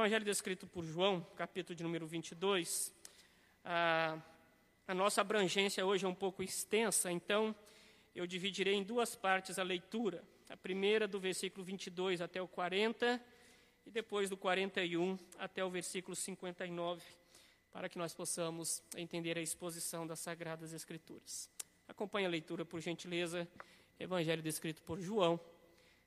Evangelho 0.00 0.24
descrito 0.24 0.66
por 0.66 0.82
João, 0.82 1.20
capítulo 1.36 1.76
de 1.76 1.82
número 1.82 2.06
22. 2.06 2.90
A, 3.62 4.18
a 4.88 4.94
nossa 4.94 5.20
abrangência 5.20 5.84
hoje 5.84 6.06
é 6.06 6.08
um 6.08 6.14
pouco 6.14 6.42
extensa, 6.42 7.12
então 7.12 7.54
eu 8.14 8.26
dividirei 8.26 8.72
em 8.72 8.82
duas 8.82 9.14
partes 9.14 9.58
a 9.58 9.62
leitura. 9.62 10.24
A 10.48 10.56
primeira 10.56 11.06
do 11.06 11.20
versículo 11.20 11.62
22 11.62 12.22
até 12.22 12.40
o 12.40 12.48
40 12.48 13.22
e 13.84 13.90
depois 13.90 14.30
do 14.30 14.38
41 14.38 15.18
até 15.38 15.62
o 15.62 15.68
versículo 15.68 16.16
59, 16.16 17.02
para 17.70 17.86
que 17.86 17.98
nós 17.98 18.14
possamos 18.14 18.82
entender 18.96 19.36
a 19.36 19.42
exposição 19.42 20.06
das 20.06 20.20
Sagradas 20.20 20.72
Escrituras. 20.72 21.50
Acompanhe 21.86 22.26
a 22.26 22.30
leitura, 22.30 22.64
por 22.64 22.80
gentileza, 22.80 23.46
Evangelho 23.98 24.42
descrito 24.42 24.80
por 24.80 24.98
João, 24.98 25.38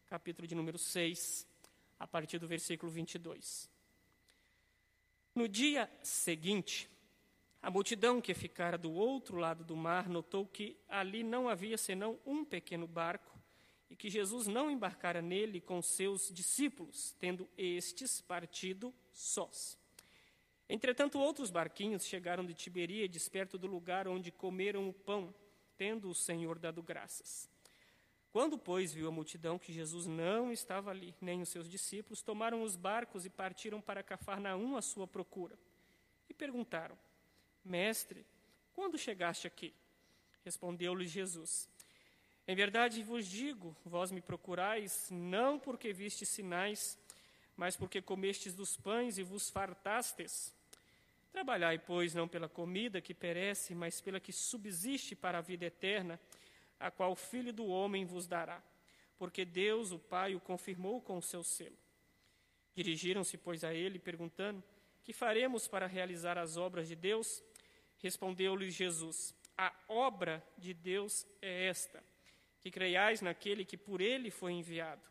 capítulo 0.07 0.47
de 0.47 0.55
número 0.55 0.79
6, 0.79 1.45
a 1.99 2.07
partir 2.07 2.39
do 2.39 2.47
versículo 2.47 2.91
22. 2.91 3.71
No 5.35 5.47
dia 5.47 5.89
seguinte, 6.03 6.87
a 7.59 7.71
multidão 7.71 8.21
que 8.21 8.35
ficara 8.35 8.77
do 8.77 8.91
outro 8.91 9.37
lado 9.37 9.63
do 9.63 9.75
mar 9.75 10.07
notou 10.07 10.45
que 10.45 10.77
ali 10.87 11.23
não 11.23 11.49
havia 11.49 11.77
senão 11.77 12.19
um 12.23 12.45
pequeno 12.45 12.85
barco 12.85 13.33
e 13.89 13.95
que 13.95 14.11
Jesus 14.11 14.45
não 14.45 14.69
embarcara 14.69 15.21
nele 15.21 15.59
com 15.59 15.81
seus 15.81 16.29
discípulos, 16.31 17.15
tendo 17.19 17.49
estes 17.57 18.21
partido 18.21 18.93
sós. 19.11 19.77
Entretanto, 20.69 21.19
outros 21.19 21.49
barquinhos 21.49 22.05
chegaram 22.05 22.45
de 22.45 22.53
Tiberíades, 22.53 23.27
perto 23.27 23.57
do 23.57 23.65
lugar 23.65 24.07
onde 24.07 24.31
comeram 24.31 24.87
o 24.87 24.93
pão, 24.93 25.33
tendo 25.77 26.09
o 26.09 26.15
Senhor 26.15 26.59
dado 26.59 26.81
graças. 26.83 27.49
Quando, 28.33 28.57
pois, 28.57 28.91
viu 28.91 29.07
a 29.07 29.11
multidão 29.11 29.59
que 29.59 29.71
Jesus 29.71 30.07
não 30.07 30.51
estava 30.51 30.89
ali, 30.89 31.13
nem 31.21 31.43
os 31.43 31.49
seus 31.49 31.69
discípulos, 31.69 32.23
tomaram 32.23 32.63
os 32.63 32.75
barcos 32.75 33.27
e 33.27 33.29
partiram 33.29 33.79
para 33.79 34.01
Cafarnaum 34.01 34.75
à 34.75 34.81
sua 34.81 35.05
procura. 35.05 35.55
E 36.27 36.33
perguntaram: 36.33 36.97
Mestre, 37.63 38.25
quando 38.73 38.97
chegaste 38.97 39.45
aqui? 39.45 39.71
Respondeu-lhes 40.43 41.11
Jesus: 41.11 41.69
Em 42.47 42.55
verdade 42.55 43.03
vos 43.03 43.27
digo, 43.27 43.77
vós 43.85 44.09
me 44.09 44.19
procurais, 44.19 45.09
não 45.11 45.59
porque 45.59 45.93
vistes 45.93 46.27
sinais, 46.27 46.97
mas 47.55 47.77
porque 47.77 48.01
comestes 48.01 48.55
dos 48.55 48.75
pães 48.75 49.19
e 49.19 49.23
vos 49.23 49.51
fartastes. 49.51 50.51
Trabalhai, 51.31 51.77
pois, 51.77 52.15
não 52.15 52.27
pela 52.27 52.49
comida 52.49 52.99
que 52.99 53.13
perece, 53.13 53.75
mas 53.75 54.01
pela 54.01 54.19
que 54.19 54.31
subsiste 54.31 55.15
para 55.15 55.37
a 55.37 55.41
vida 55.41 55.65
eterna 55.65 56.19
a 56.83 56.91
qual 56.91 57.13
o 57.13 57.15
Filho 57.15 57.53
do 57.53 57.65
Homem 57.65 58.05
vos 58.05 58.27
dará, 58.27 58.61
porque 59.17 59.45
Deus, 59.45 59.91
o 59.91 59.99
Pai, 59.99 60.35
o 60.35 60.39
confirmou 60.39 61.01
com 61.01 61.17
o 61.17 61.21
seu 61.21 61.41
selo. 61.41 61.77
Dirigiram-se, 62.75 63.37
pois, 63.37 63.63
a 63.63 63.73
ele, 63.73 63.97
perguntando: 63.97 64.61
Que 65.03 65.13
faremos 65.13 65.67
para 65.67 65.87
realizar 65.87 66.37
as 66.37 66.57
obras 66.57 66.87
de 66.87 66.95
Deus? 66.95 67.41
Respondeu-lhes 67.99 68.73
Jesus: 68.73 69.33
A 69.57 69.73
obra 69.87 70.45
de 70.57 70.73
Deus 70.73 71.25
é 71.41 71.67
esta, 71.67 72.03
que 72.61 72.69
creiais 72.69 73.21
naquele 73.21 73.63
que 73.63 73.77
por 73.77 74.01
ele 74.01 74.29
foi 74.29 74.51
enviado. 74.51 75.01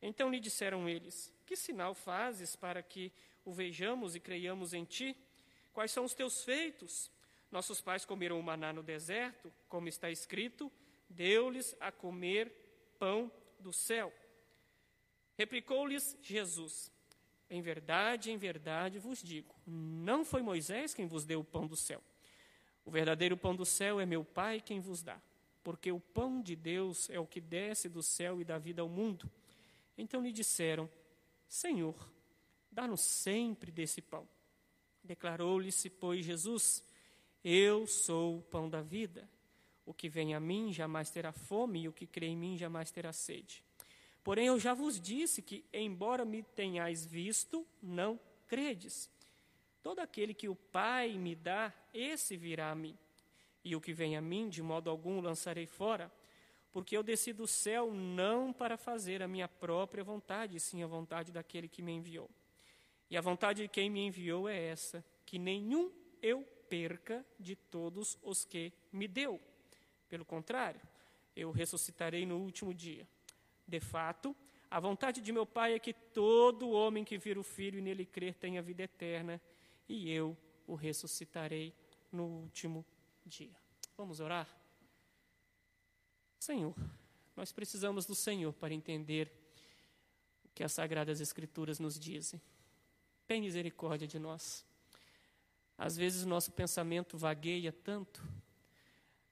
Então 0.00 0.30
lhe 0.30 0.40
disseram 0.40 0.88
eles: 0.88 1.30
Que 1.44 1.54
sinal 1.54 1.94
fazes 1.94 2.56
para 2.56 2.82
que 2.82 3.12
o 3.44 3.52
vejamos 3.52 4.16
e 4.16 4.20
creiamos 4.20 4.72
em 4.72 4.84
ti? 4.84 5.14
Quais 5.74 5.90
são 5.90 6.04
os 6.04 6.14
teus 6.14 6.44
feitos? 6.44 7.10
Nossos 7.50 7.80
pais 7.80 8.06
comeram 8.06 8.40
o 8.40 8.42
maná 8.42 8.72
no 8.72 8.82
deserto, 8.82 9.52
como 9.68 9.86
está 9.86 10.10
escrito: 10.10 10.72
deu-lhes 11.08 11.74
a 11.80 11.90
comer 11.92 12.52
pão 12.98 13.30
do 13.58 13.72
céu. 13.72 14.12
Replicou-lhes 15.36 16.16
Jesus: 16.22 16.90
Em 17.48 17.60
verdade, 17.60 18.30
em 18.30 18.36
verdade 18.36 18.98
vos 18.98 19.22
digo, 19.22 19.54
não 19.66 20.24
foi 20.24 20.42
Moisés 20.42 20.94
quem 20.94 21.06
vos 21.06 21.24
deu 21.24 21.40
o 21.40 21.44
pão 21.44 21.66
do 21.66 21.76
céu. 21.76 22.02
O 22.84 22.90
verdadeiro 22.90 23.36
pão 23.36 23.56
do 23.56 23.64
céu 23.64 23.98
é 23.98 24.06
meu 24.06 24.24
Pai 24.24 24.60
quem 24.60 24.80
vos 24.80 25.02
dá, 25.02 25.20
porque 25.62 25.90
o 25.90 25.98
pão 25.98 26.42
de 26.42 26.54
Deus 26.54 27.08
é 27.08 27.18
o 27.18 27.26
que 27.26 27.40
desce 27.40 27.88
do 27.88 28.02
céu 28.02 28.40
e 28.40 28.44
dá 28.44 28.58
vida 28.58 28.82
ao 28.82 28.88
mundo. 28.88 29.30
Então 29.96 30.22
lhe 30.22 30.32
disseram: 30.32 30.88
Senhor, 31.48 31.94
dá-nos 32.70 33.00
sempre 33.00 33.70
desse 33.70 34.02
pão. 34.02 34.28
Declarou-lhe-se, 35.02 35.88
pois, 35.88 36.24
Jesus: 36.24 36.84
Eu 37.42 37.86
sou 37.86 38.38
o 38.38 38.42
pão 38.42 38.68
da 38.68 38.82
vida. 38.82 39.28
O 39.86 39.92
que 39.92 40.08
vem 40.08 40.34
a 40.34 40.40
mim 40.40 40.72
jamais 40.72 41.10
terá 41.10 41.32
fome, 41.32 41.82
e 41.82 41.88
o 41.88 41.92
que 41.92 42.06
crê 42.06 42.26
em 42.26 42.36
mim 42.36 42.56
jamais 42.56 42.90
terá 42.90 43.12
sede. 43.12 43.62
Porém, 44.22 44.46
eu 44.46 44.58
já 44.58 44.72
vos 44.72 44.98
disse 44.98 45.42
que, 45.42 45.64
embora 45.72 46.24
me 46.24 46.42
tenhais 46.42 47.04
visto, 47.04 47.66
não 47.82 48.18
credes. 48.46 49.10
Todo 49.82 49.98
aquele 50.00 50.32
que 50.32 50.48
o 50.48 50.54
Pai 50.54 51.18
me 51.18 51.34
dá, 51.34 51.72
esse 51.92 52.36
virá 52.36 52.70
a 52.70 52.74
mim. 52.74 52.96
E 53.62 53.76
o 53.76 53.80
que 53.80 53.92
vem 53.92 54.16
a 54.16 54.20
mim, 54.22 54.48
de 54.48 54.62
modo 54.62 54.88
algum 54.88 55.20
lançarei 55.20 55.66
fora, 55.66 56.10
porque 56.72 56.96
eu 56.96 57.02
desci 57.02 57.32
do 57.32 57.46
céu 57.46 57.92
não 57.92 58.52
para 58.52 58.78
fazer 58.78 59.22
a 59.22 59.28
minha 59.28 59.46
própria 59.46 60.02
vontade, 60.02 60.58
sim 60.58 60.82
a 60.82 60.86
vontade 60.86 61.30
daquele 61.30 61.68
que 61.68 61.82
me 61.82 61.92
enviou. 61.92 62.30
E 63.10 63.16
a 63.16 63.20
vontade 63.20 63.62
de 63.62 63.68
quem 63.68 63.90
me 63.90 64.00
enviou 64.06 64.48
é 64.48 64.58
essa: 64.58 65.04
que 65.24 65.38
nenhum 65.38 65.92
eu 66.20 66.42
perca 66.68 67.24
de 67.38 67.54
todos 67.54 68.18
os 68.22 68.44
que 68.44 68.72
me 68.90 69.06
deu 69.06 69.40
pelo 70.14 70.24
contrário, 70.24 70.80
eu 71.34 71.50
ressuscitarei 71.50 72.24
no 72.24 72.36
último 72.38 72.72
dia. 72.72 73.04
De 73.66 73.80
fato, 73.80 74.36
a 74.70 74.78
vontade 74.78 75.20
de 75.20 75.32
meu 75.32 75.44
Pai 75.44 75.74
é 75.74 75.78
que 75.80 75.92
todo 75.92 76.70
homem 76.70 77.04
que 77.04 77.18
vira 77.18 77.40
o 77.40 77.42
Filho 77.42 77.80
e 77.80 77.82
nele 77.82 78.06
crer 78.06 78.32
tenha 78.34 78.62
vida 78.62 78.84
eterna, 78.84 79.42
e 79.88 80.08
eu 80.08 80.36
o 80.68 80.76
ressuscitarei 80.76 81.74
no 82.12 82.26
último 82.26 82.86
dia. 83.26 83.56
Vamos 83.96 84.20
orar? 84.20 84.48
Senhor, 86.38 86.76
nós 87.34 87.50
precisamos 87.50 88.06
do 88.06 88.14
Senhor 88.14 88.52
para 88.52 88.72
entender 88.72 89.32
o 90.44 90.48
que 90.54 90.62
as 90.62 90.70
Sagradas 90.70 91.20
Escrituras 91.20 91.80
nos 91.80 91.98
dizem. 91.98 92.40
Tem 93.26 93.40
misericórdia 93.40 94.06
de 94.06 94.20
nós. 94.20 94.64
Às 95.76 95.96
vezes 95.96 96.24
nosso 96.24 96.52
pensamento 96.52 97.18
vagueia 97.18 97.72
tanto 97.72 98.22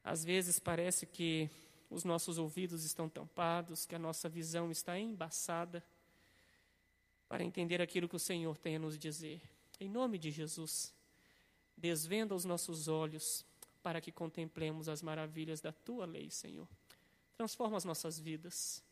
às 0.04 0.24
vezes 0.24 0.58
parece 0.58 1.06
que 1.06 1.48
os 1.88 2.04
nossos 2.04 2.38
ouvidos 2.38 2.84
estão 2.84 3.08
tampados, 3.08 3.86
que 3.86 3.94
a 3.94 3.98
nossa 3.98 4.28
visão 4.28 4.70
está 4.70 4.98
embaçada 4.98 5.84
para 7.28 7.44
entender 7.44 7.80
aquilo 7.80 8.08
que 8.08 8.16
o 8.16 8.20
Senhor 8.20 8.56
tem 8.58 8.76
a 8.76 8.78
nos 8.78 8.98
dizer. 8.98 9.40
Em 9.78 9.88
nome 9.88 10.18
de 10.18 10.30
Jesus, 10.30 10.92
desvenda 11.76 12.34
os 12.34 12.44
nossos 12.44 12.88
olhos 12.88 13.44
para 13.82 14.00
que 14.00 14.12
contemplemos 14.12 14.88
as 14.88 15.02
maravilhas 15.02 15.60
da 15.60 15.72
tua 15.72 16.06
lei, 16.06 16.30
Senhor. 16.30 16.68
Transforma 17.36 17.76
as 17.76 17.84
nossas 17.84 18.18
vidas. 18.18 18.82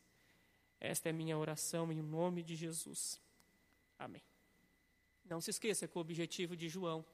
Esta 0.79 1.09
é 1.09 1.11
minha 1.13 1.37
oração 1.37 1.91
em 1.91 2.01
nome 2.01 2.43
de 2.43 2.55
Jesus. 2.55 3.19
Amém. 3.97 4.23
Não 5.23 5.39
se 5.39 5.51
esqueça 5.51 5.87
que 5.87 5.97
o 5.97 6.01
objetivo 6.01 6.55
de 6.55 6.67
João 6.67 7.05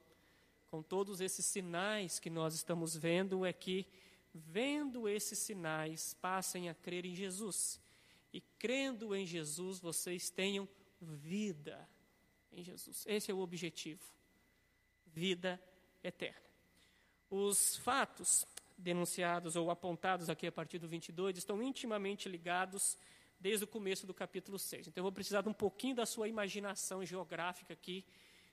com 0.70 0.82
todos 0.82 1.20
esses 1.20 1.44
sinais 1.46 2.18
que 2.18 2.30
nós 2.30 2.54
estamos 2.54 2.96
vendo, 2.96 3.44
é 3.44 3.52
que, 3.52 3.86
vendo 4.34 5.08
esses 5.08 5.38
sinais, 5.38 6.14
passem 6.14 6.68
a 6.68 6.74
crer 6.74 7.04
em 7.04 7.14
Jesus. 7.14 7.80
E 8.32 8.40
crendo 8.58 9.14
em 9.14 9.26
Jesus, 9.26 9.78
vocês 9.78 10.30
tenham 10.30 10.68
vida 11.00 11.88
em 12.52 12.62
Jesus. 12.62 13.04
Esse 13.06 13.30
é 13.30 13.34
o 13.34 13.38
objetivo. 13.38 14.02
Vida 15.06 15.60
eterna. 16.02 16.48
Os 17.30 17.76
fatos 17.76 18.44
denunciados 18.76 19.56
ou 19.56 19.70
apontados 19.70 20.30
aqui 20.30 20.46
a 20.46 20.52
partir 20.52 20.78
do 20.78 20.88
22 20.88 21.38
estão 21.38 21.62
intimamente 21.62 22.28
ligados 22.28 22.96
desde 23.40 23.64
o 23.64 23.68
começo 23.68 24.06
do 24.06 24.14
capítulo 24.14 24.58
6. 24.58 24.88
Então 24.88 25.00
eu 25.00 25.04
vou 25.04 25.12
precisar 25.12 25.42
de 25.42 25.48
um 25.48 25.52
pouquinho 25.52 25.96
da 25.96 26.06
sua 26.06 26.28
imaginação 26.28 27.04
geográfica 27.04 27.72
aqui 27.72 28.04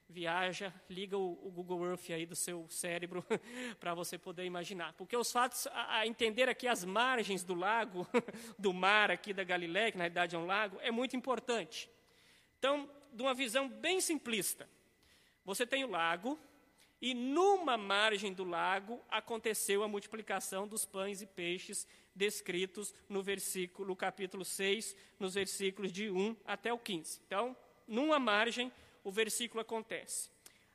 viaja, 0.08 0.74
liga 0.90 1.18
o, 1.18 1.40
o, 1.46 1.52
Google 1.52 1.86
Earth 1.86 2.10
aí 2.12 2.26
do 2.26 2.36
seu 2.36 2.68
cérebro 2.70 3.26
para 3.80 3.94
você 3.94 4.18
poder 4.18 4.46
imaginar. 4.46 4.94
Porque 4.94 5.16
os 5.18 5.32
fatos, 5.32 5.68
a, 5.68 6.00
a, 6.00 6.08
entender 6.08 6.48
aqui 6.48 6.68
as 6.68 6.86
margens 6.86 7.44
do 7.44 7.54
lago, 7.54 8.08
do 8.58 8.74
mar 8.74 9.12
aqui 9.12 9.34
da 9.34 9.44
Galiléia, 9.44 9.92
que 9.92 9.98
na 9.98 10.04
realidade 10.04 10.36
é 10.36 10.40
um 10.40 10.46
lago, 10.46 10.78
é 10.82 10.92
muito 10.92 11.16
importante. 11.16 11.90
Então, 12.60 12.90
de 13.12 13.22
uma 13.22 13.34
visão 13.34 13.68
bem 13.68 14.00
simplista, 14.00 14.70
você 15.44 15.66
tem 15.66 15.84
o 15.84 15.90
lago, 15.90 16.40
e 17.02 17.14
numa 17.14 17.78
margem 17.78 18.34
do 18.34 18.44
lago 18.44 19.02
aconteceu 19.10 19.84
a 19.84 19.88
multiplicação 19.88 20.68
dos 20.68 20.86
pães 20.86 21.22
e 21.22 21.26
peixes 21.26 21.88
descritos 22.16 22.94
no 23.10 23.22
versículo, 23.22 23.90
no 23.90 23.96
capítulo 23.96 24.46
6, 24.46 24.96
nos 25.20 25.34
versículos 25.34 25.92
de 25.92 26.10
1 26.10 26.36
até 26.46 26.72
o 26.74 26.80
15. 26.80 27.22
Então, 27.28 27.56
numa 27.88 28.18
margem 28.18 28.72
o 29.06 29.12
versículo 29.12 29.62
acontece. 29.62 30.30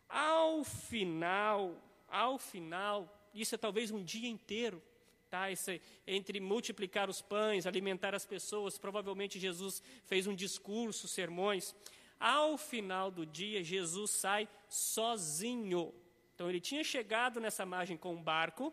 Ao 0.08 0.64
final, 0.64 1.76
ao 2.08 2.38
final, 2.38 3.28
isso 3.34 3.54
é 3.56 3.58
talvez 3.58 3.90
um 3.90 4.02
dia 4.02 4.28
inteiro, 4.28 4.80
tá? 5.28 5.50
Esse, 5.50 5.82
entre 6.06 6.38
multiplicar 6.40 7.10
os 7.10 7.20
pães, 7.20 7.66
alimentar 7.66 8.14
as 8.14 8.24
pessoas, 8.24 8.78
provavelmente 8.78 9.38
Jesus 9.38 9.82
fez 10.06 10.26
um 10.26 10.34
discurso, 10.34 11.06
sermões. 11.06 11.74
ao 12.18 12.56
final 12.56 13.10
do 13.10 13.26
dia, 13.26 13.64
Jesus 13.64 14.10
sai 14.12 14.48
sozinho. 14.68 15.92
Então, 16.34 16.48
ele 16.48 16.60
tinha 16.60 16.84
chegado 16.84 17.40
nessa 17.40 17.66
margem 17.66 17.96
com 17.96 18.14
um 18.14 18.22
barco, 18.22 18.72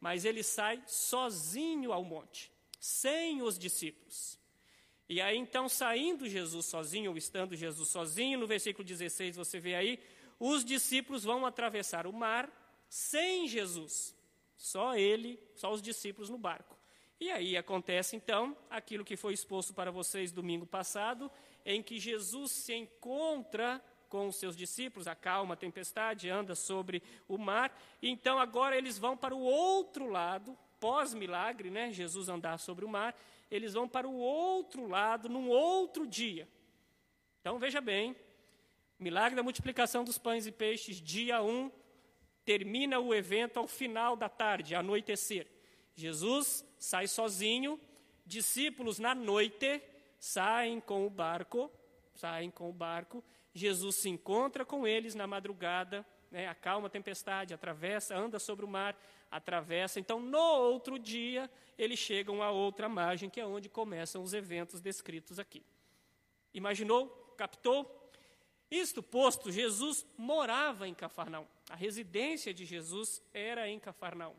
mas 0.00 0.24
ele 0.24 0.42
sai 0.42 0.82
sozinho 0.86 1.92
ao 1.92 2.04
monte, 2.04 2.50
sem 2.80 3.42
os 3.42 3.58
discípulos. 3.58 4.38
E 5.08 5.20
aí, 5.20 5.36
então, 5.36 5.68
saindo 5.68 6.28
Jesus 6.28 6.66
sozinho, 6.66 7.12
ou 7.12 7.16
estando 7.16 7.54
Jesus 7.54 7.88
sozinho, 7.88 8.38
no 8.38 8.46
versículo 8.46 8.84
16 8.84 9.36
você 9.36 9.60
vê 9.60 9.74
aí, 9.74 10.00
os 10.38 10.64
discípulos 10.64 11.24
vão 11.24 11.46
atravessar 11.46 12.06
o 12.06 12.12
mar 12.12 12.50
sem 12.88 13.46
Jesus. 13.46 14.14
Só 14.56 14.96
ele, 14.96 15.38
só 15.54 15.72
os 15.72 15.80
discípulos 15.80 16.28
no 16.28 16.38
barco. 16.38 16.76
E 17.18 17.30
aí 17.30 17.56
acontece 17.56 18.14
então 18.14 18.56
aquilo 18.68 19.04
que 19.04 19.16
foi 19.16 19.32
exposto 19.32 19.72
para 19.72 19.90
vocês 19.90 20.32
domingo 20.32 20.66
passado, 20.66 21.30
em 21.64 21.82
que 21.82 21.98
Jesus 21.98 22.52
se 22.52 22.74
encontra 22.74 23.82
com 24.08 24.28
os 24.28 24.36
seus 24.36 24.56
discípulos, 24.56 25.06
acalma 25.06 25.54
a 25.54 25.56
tempestade, 25.56 26.28
anda 26.28 26.54
sobre 26.54 27.02
o 27.26 27.38
mar. 27.38 27.76
Então 28.02 28.38
agora 28.38 28.76
eles 28.76 28.98
vão 28.98 29.16
para 29.16 29.34
o 29.34 29.40
outro 29.40 30.08
lado, 30.08 30.56
pós-milagre, 30.78 31.70
né? 31.70 31.90
Jesus 31.92 32.28
andar 32.28 32.58
sobre 32.58 32.84
o 32.84 32.88
mar, 32.88 33.18
eles 33.50 33.74
vão 33.74 33.88
para 33.88 34.08
o 34.08 34.16
outro 34.16 34.86
lado 34.86 35.28
num 35.28 35.48
outro 35.48 36.06
dia. 36.06 36.48
Então 37.40 37.58
veja 37.58 37.80
bem, 37.80 38.16
milagre 38.98 39.36
da 39.36 39.42
multiplicação 39.42 40.04
dos 40.04 40.18
pães 40.18 40.46
e 40.46 40.52
peixes, 40.52 41.00
dia 41.00 41.42
1, 41.42 41.70
termina 42.44 42.98
o 42.98 43.14
evento 43.14 43.58
ao 43.58 43.66
final 43.66 44.16
da 44.16 44.28
tarde, 44.28 44.74
anoitecer. 44.74 45.46
Jesus 45.94 46.64
sai 46.78 47.06
sozinho, 47.06 47.80
discípulos 48.24 48.98
na 48.98 49.14
noite 49.14 49.82
saem 50.18 50.80
com 50.80 51.06
o 51.06 51.10
barco, 51.10 51.70
saem 52.14 52.50
com 52.50 52.68
o 52.68 52.72
barco. 52.72 53.22
Jesus 53.54 53.96
se 53.96 54.08
encontra 54.08 54.64
com 54.64 54.86
eles 54.86 55.14
na 55.14 55.26
madrugada, 55.26 56.06
né, 56.30 56.48
acalma 56.48 56.88
a 56.88 56.90
tempestade, 56.90 57.54
atravessa, 57.54 58.16
anda 58.16 58.38
sobre 58.38 58.64
o 58.64 58.68
mar, 58.68 58.98
atravessa. 59.30 60.00
Então, 60.00 60.20
no 60.20 60.38
outro 60.38 60.98
dia, 60.98 61.50
eles 61.78 61.98
chegam 61.98 62.42
a 62.42 62.50
outra 62.50 62.88
margem, 62.88 63.28
que 63.28 63.40
é 63.40 63.46
onde 63.46 63.68
começam 63.68 64.22
os 64.22 64.32
eventos 64.32 64.80
descritos 64.80 65.38
aqui. 65.38 65.62
Imaginou? 66.52 67.08
Captou? 67.36 68.10
Isto 68.70 69.02
posto, 69.02 69.52
Jesus 69.52 70.04
morava 70.16 70.88
em 70.88 70.94
Cafarnaum. 70.94 71.46
A 71.70 71.76
residência 71.76 72.52
de 72.52 72.64
Jesus 72.64 73.22
era 73.32 73.68
em 73.68 73.78
Cafarnaum. 73.78 74.34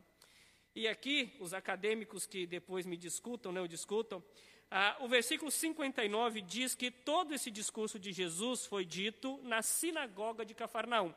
E 0.74 0.86
aqui, 0.86 1.34
os 1.40 1.54
acadêmicos 1.54 2.26
que 2.26 2.46
depois 2.46 2.84
me 2.84 2.96
discutam, 2.96 3.50
não 3.50 3.66
discutam, 3.66 4.22
ah, 4.70 4.96
o 5.00 5.08
versículo 5.08 5.50
59 5.50 6.42
diz 6.42 6.74
que 6.74 6.90
todo 6.90 7.32
esse 7.32 7.50
discurso 7.50 7.98
de 7.98 8.12
Jesus 8.12 8.66
foi 8.66 8.84
dito 8.84 9.40
na 9.42 9.62
sinagoga 9.62 10.44
de 10.44 10.54
Cafarnaum. 10.54 11.14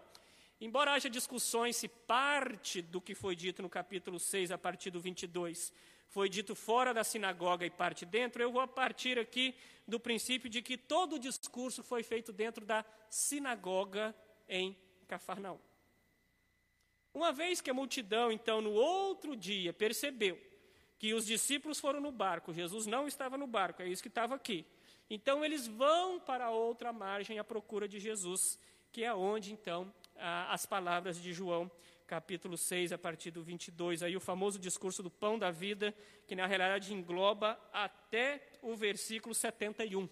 Embora 0.61 0.91
haja 0.91 1.09
discussões 1.09 1.75
se 1.75 1.87
parte 1.87 2.83
do 2.83 3.01
que 3.01 3.15
foi 3.15 3.35
dito 3.35 3.63
no 3.63 3.69
capítulo 3.69 4.19
6, 4.19 4.51
a 4.51 4.59
partir 4.59 4.91
do 4.91 4.99
22, 4.99 5.73
foi 6.07 6.29
dito 6.29 6.53
fora 6.53 6.93
da 6.93 7.03
sinagoga 7.03 7.65
e 7.65 7.69
parte 7.71 8.05
dentro, 8.05 8.43
eu 8.43 8.51
vou 8.51 8.67
partir 8.67 9.17
aqui 9.17 9.55
do 9.87 9.99
princípio 9.99 10.47
de 10.47 10.61
que 10.61 10.77
todo 10.77 11.13
o 11.13 11.19
discurso 11.19 11.81
foi 11.81 12.03
feito 12.03 12.31
dentro 12.31 12.63
da 12.63 12.85
sinagoga 13.09 14.15
em 14.47 14.77
Cafarnaum. 15.07 15.57
Uma 17.11 17.31
vez 17.31 17.59
que 17.59 17.71
a 17.71 17.73
multidão, 17.73 18.31
então, 18.31 18.61
no 18.61 18.71
outro 18.71 19.35
dia 19.35 19.73
percebeu 19.73 20.39
que 20.99 21.15
os 21.15 21.25
discípulos 21.25 21.79
foram 21.79 21.99
no 21.99 22.11
barco, 22.11 22.53
Jesus 22.53 22.85
não 22.85 23.07
estava 23.07 23.35
no 23.35 23.47
barco, 23.47 23.81
é 23.81 23.87
isso 23.87 24.03
que 24.03 24.09
estava 24.09 24.35
aqui. 24.35 24.63
Então, 25.09 25.43
eles 25.43 25.65
vão 25.65 26.19
para 26.19 26.51
outra 26.51 26.93
margem 26.93 27.39
à 27.39 27.43
procura 27.43 27.87
de 27.87 27.99
Jesus, 27.99 28.59
que 28.91 29.03
é 29.03 29.11
onde, 29.11 29.51
então, 29.51 29.91
as 30.49 30.65
palavras 30.65 31.21
de 31.21 31.33
João, 31.33 31.69
capítulo 32.05 32.57
6, 32.57 32.91
a 32.91 32.97
partir 32.97 33.31
do 33.31 33.43
22, 33.43 34.03
aí 34.03 34.15
o 34.15 34.19
famoso 34.19 34.59
discurso 34.59 35.01
do 35.01 35.09
pão 35.09 35.39
da 35.39 35.49
vida, 35.49 35.95
que 36.27 36.35
na 36.35 36.45
realidade 36.45 36.93
engloba 36.93 37.59
até 37.71 38.45
o 38.61 38.75
versículo 38.75 39.33
71. 39.33 40.07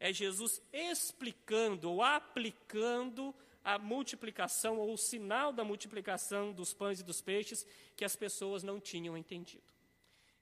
É 0.00 0.12
Jesus 0.12 0.62
explicando 0.72 1.90
ou 1.90 2.02
aplicando 2.02 3.34
a 3.64 3.78
multiplicação 3.78 4.78
ou 4.78 4.92
o 4.92 4.98
sinal 4.98 5.52
da 5.52 5.64
multiplicação 5.64 6.52
dos 6.52 6.72
pães 6.72 7.00
e 7.00 7.04
dos 7.04 7.20
peixes 7.20 7.66
que 7.96 8.04
as 8.04 8.16
pessoas 8.16 8.62
não 8.62 8.80
tinham 8.80 9.16
entendido. 9.16 9.77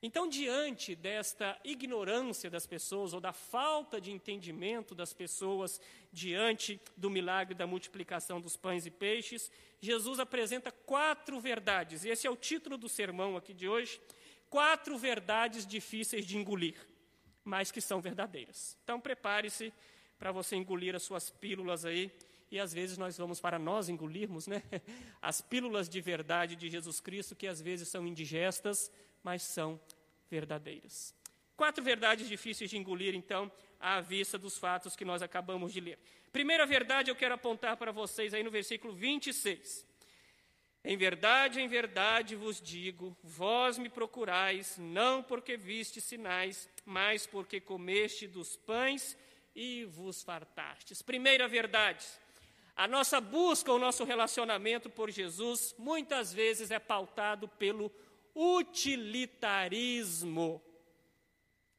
Então, 0.03 0.29
diante 0.29 0.95
desta 0.95 1.59
ignorância 1.65 2.51
das 2.51 2.67
pessoas 2.67 3.15
ou 3.15 3.21
da 3.21 3.33
falta 3.33 3.99
de 4.01 4.13
entendimento 4.13 4.95
das 4.95 5.13
pessoas 5.13 5.81
diante 6.13 6.81
do 6.97 7.09
milagre 7.09 7.55
da 7.55 7.67
multiplicação 7.67 8.41
dos 8.41 8.57
pães 8.57 8.85
e 8.85 8.91
peixes, 8.91 9.51
Jesus 9.81 10.21
apresenta 10.21 10.71
quatro 10.71 11.41
verdades, 11.41 12.05
e 12.05 12.11
esse 12.11 12.27
é 12.27 12.31
o 12.31 12.37
título 12.37 12.77
do 12.77 12.89
sermão 12.89 13.37
aqui 13.37 13.55
de 13.55 13.69
hoje: 13.69 14.01
quatro 14.51 14.99
verdades 14.99 15.67
difíceis 15.67 16.27
de 16.27 16.37
engolir, 16.37 16.77
mas 17.43 17.71
que 17.71 17.81
são 17.81 18.01
verdadeiras. 18.01 18.77
Então, 18.85 19.01
prepare-se 19.01 19.73
para 20.19 20.31
você 20.31 20.57
engolir 20.57 20.95
as 20.95 21.03
suas 21.03 21.31
pílulas 21.31 21.87
aí 21.87 22.13
e 22.51 22.61
às 22.61 22.73
vezes 22.73 22.97
nós 22.97 23.17
vamos 23.19 23.41
para 23.41 23.59
nós 23.59 23.89
engolirmos, 23.89 24.47
né? 24.47 24.63
As 25.21 25.41
pílulas 25.41 25.89
de 25.89 26.01
verdade 26.01 26.55
de 26.55 26.71
Jesus 26.71 27.01
Cristo, 27.01 27.35
que 27.35 27.47
às 27.47 27.61
vezes 27.61 27.89
são 27.89 28.07
indigestas, 28.07 28.91
mas 29.27 29.43
são 29.43 29.81
verdadeiras. 30.31 31.13
Quatro 31.57 31.83
verdades 31.83 32.29
difíceis 32.29 32.71
de 32.71 32.79
engolir, 32.79 33.13
então, 33.13 33.51
à 33.81 34.01
vista 34.01 34.39
dos 34.39 34.57
fatos 34.57 34.95
que 34.95 35.05
nós 35.05 35.21
acabamos 35.21 35.73
de 35.73 35.81
ler. 35.81 35.99
Primeira 36.31 36.65
verdade 36.65 37.11
eu 37.11 37.17
quero 37.17 37.35
apontar 37.35 37.77
para 37.77 37.91
vocês 37.91 38.33
aí 38.33 38.45
no 38.45 38.53
versículo 38.53 38.95
26. 38.95 39.85
Em 40.85 40.97
verdade, 40.97 41.61
em 41.61 41.67
verdade 41.67 42.37
vos 42.37 42.61
digo: 42.61 43.17
vós 43.21 43.79
me 43.79 43.89
procurais, 43.89 44.79
não 44.79 45.25
porque 45.25 45.57
viste 45.57 46.01
sinais, 46.01 46.69
mas 46.85 47.27
porque 47.27 47.61
comeste 47.61 48.29
dos 48.29 48.55
pães 48.57 49.19
e 49.57 49.87
vos 49.87 50.23
fartastes. 50.23 51.03
Primeira 51.03 51.49
verdade, 51.49 52.07
a 52.77 52.87
nossa 52.87 53.21
busca, 53.21 53.73
o 53.73 53.79
nosso 53.79 54.05
relacionamento 54.05 54.89
por 54.89 55.11
Jesus, 55.11 55.75
muitas 55.77 56.33
vezes 56.33 56.71
é 56.71 56.79
pautado 56.79 57.49
pelo 57.49 57.91
utilitarismo. 58.37 60.57
O 60.57 60.63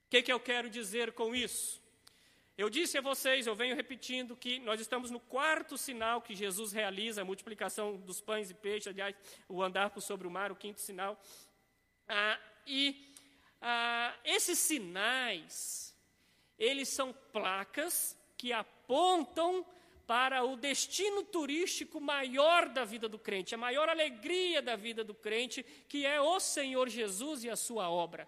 que, 0.10 0.24
que 0.24 0.34
eu 0.34 0.40
quero 0.40 0.70
dizer 0.70 1.12
com 1.14 1.36
isso? 1.36 1.86
Eu 2.58 2.70
disse 2.72 2.98
a 2.98 3.02
vocês, 3.02 3.46
eu 3.46 3.56
venho 3.56 3.76
repetindo, 3.76 4.36
que 4.36 4.58
nós 4.60 4.82
estamos 4.82 5.12
no 5.12 5.20
quarto 5.20 5.78
sinal 5.78 6.24
que 6.24 6.34
Jesus 6.34 6.72
realiza, 6.72 7.22
a 7.22 7.26
multiplicação 7.26 7.98
dos 7.98 8.20
pães 8.20 8.50
e 8.50 8.56
peixes, 8.56 8.88
aliás, 8.88 9.16
o 9.48 9.62
andar 9.62 9.92
por 9.92 10.02
sobre 10.02 10.26
o 10.26 10.32
mar, 10.32 10.52
o 10.52 10.56
quinto 10.56 10.82
sinal. 10.82 11.22
Ah, 12.08 12.40
e 12.66 13.14
ah, 13.62 14.12
esses 14.26 14.58
sinais, 14.58 15.96
eles 16.58 16.90
são 16.90 17.14
placas 17.32 18.18
que 18.36 18.52
apontam 18.52 19.64
para 20.08 20.42
o 20.46 20.56
destino 20.56 21.22
turístico 21.22 22.00
maior 22.00 22.70
da 22.70 22.86
vida 22.86 23.10
do 23.10 23.20
crente, 23.20 23.54
a 23.54 23.58
maior 23.58 23.90
alegria 23.90 24.62
da 24.62 24.78
vida 24.78 25.04
do 25.04 25.14
crente, 25.14 25.62
que 25.62 26.06
é 26.06 26.22
o 26.22 26.40
Senhor 26.40 26.88
Jesus 26.88 27.44
e 27.44 27.50
a 27.50 27.58
sua 27.58 27.90
obra. 27.90 28.26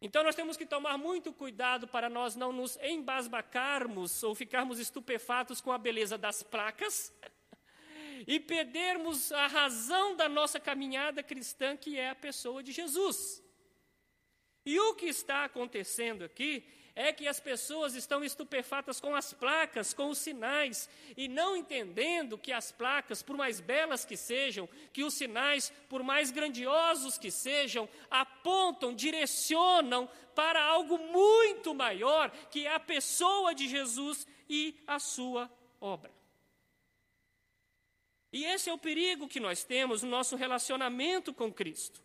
Então 0.00 0.22
nós 0.22 0.36
temos 0.36 0.56
que 0.56 0.64
tomar 0.64 0.96
muito 0.96 1.32
cuidado 1.32 1.88
para 1.88 2.08
nós 2.08 2.36
não 2.36 2.52
nos 2.52 2.76
embasbacarmos 2.76 4.22
ou 4.22 4.32
ficarmos 4.32 4.78
estupefatos 4.78 5.60
com 5.60 5.72
a 5.72 5.78
beleza 5.78 6.16
das 6.16 6.40
placas 6.40 7.12
e 8.28 8.38
perdermos 8.38 9.32
a 9.32 9.48
razão 9.48 10.14
da 10.14 10.28
nossa 10.28 10.60
caminhada 10.60 11.20
cristã, 11.20 11.76
que 11.76 11.98
é 11.98 12.10
a 12.10 12.14
pessoa 12.14 12.62
de 12.62 12.70
Jesus. 12.70 13.42
E 14.64 14.78
o 14.78 14.94
que 14.94 15.06
está 15.06 15.44
acontecendo 15.44 16.24
aqui 16.24 16.75
é 16.96 17.12
que 17.12 17.28
as 17.28 17.38
pessoas 17.38 17.94
estão 17.94 18.24
estupefatas 18.24 18.98
com 18.98 19.14
as 19.14 19.34
placas, 19.34 19.92
com 19.92 20.08
os 20.08 20.16
sinais, 20.16 20.88
e 21.14 21.28
não 21.28 21.54
entendendo 21.54 22.38
que 22.38 22.50
as 22.50 22.72
placas, 22.72 23.22
por 23.22 23.36
mais 23.36 23.60
belas 23.60 24.06
que 24.06 24.16
sejam, 24.16 24.66
que 24.94 25.04
os 25.04 25.12
sinais, 25.12 25.70
por 25.90 26.02
mais 26.02 26.30
grandiosos 26.30 27.18
que 27.18 27.30
sejam, 27.30 27.86
apontam, 28.10 28.94
direcionam 28.94 30.08
para 30.34 30.64
algo 30.64 30.96
muito 30.96 31.74
maior, 31.74 32.30
que 32.50 32.66
é 32.66 32.74
a 32.74 32.80
pessoa 32.80 33.54
de 33.54 33.68
Jesus 33.68 34.26
e 34.48 34.74
a 34.86 34.98
sua 34.98 35.52
obra. 35.78 36.10
E 38.32 38.44
esse 38.44 38.70
é 38.70 38.72
o 38.72 38.78
perigo 38.78 39.28
que 39.28 39.38
nós 39.38 39.64
temos 39.64 40.02
no 40.02 40.08
nosso 40.08 40.34
relacionamento 40.34 41.32
com 41.32 41.52
Cristo. 41.52 42.00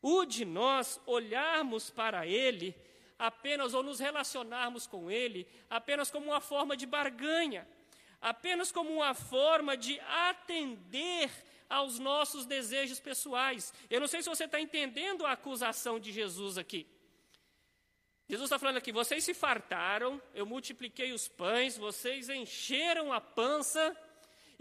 O 0.00 0.24
de 0.24 0.46
nós 0.46 0.98
olharmos 1.06 1.90
para 1.90 2.26
Ele 2.26 2.74
apenas 3.22 3.72
ou 3.72 3.84
nos 3.84 4.00
relacionarmos 4.00 4.84
com 4.84 5.08
Ele 5.08 5.46
apenas 5.70 6.10
como 6.10 6.26
uma 6.26 6.40
forma 6.40 6.76
de 6.76 6.86
barganha, 6.86 7.66
apenas 8.20 8.72
como 8.72 8.90
uma 8.90 9.14
forma 9.14 9.76
de 9.76 10.00
atender 10.00 11.30
aos 11.68 12.00
nossos 12.00 12.44
desejos 12.44 12.98
pessoais. 12.98 13.72
Eu 13.88 14.00
não 14.00 14.08
sei 14.08 14.22
se 14.22 14.28
você 14.28 14.44
está 14.44 14.60
entendendo 14.60 15.24
a 15.24 15.32
acusação 15.32 16.00
de 16.00 16.10
Jesus 16.10 16.58
aqui. 16.58 16.84
Jesus 18.28 18.48
está 18.48 18.58
falando 18.58 18.78
aqui: 18.78 18.90
vocês 18.90 19.22
se 19.22 19.34
fartaram, 19.34 20.20
eu 20.34 20.44
multipliquei 20.44 21.12
os 21.12 21.28
pães, 21.28 21.78
vocês 21.78 22.28
encheram 22.28 23.12
a 23.12 23.20
pança, 23.20 23.96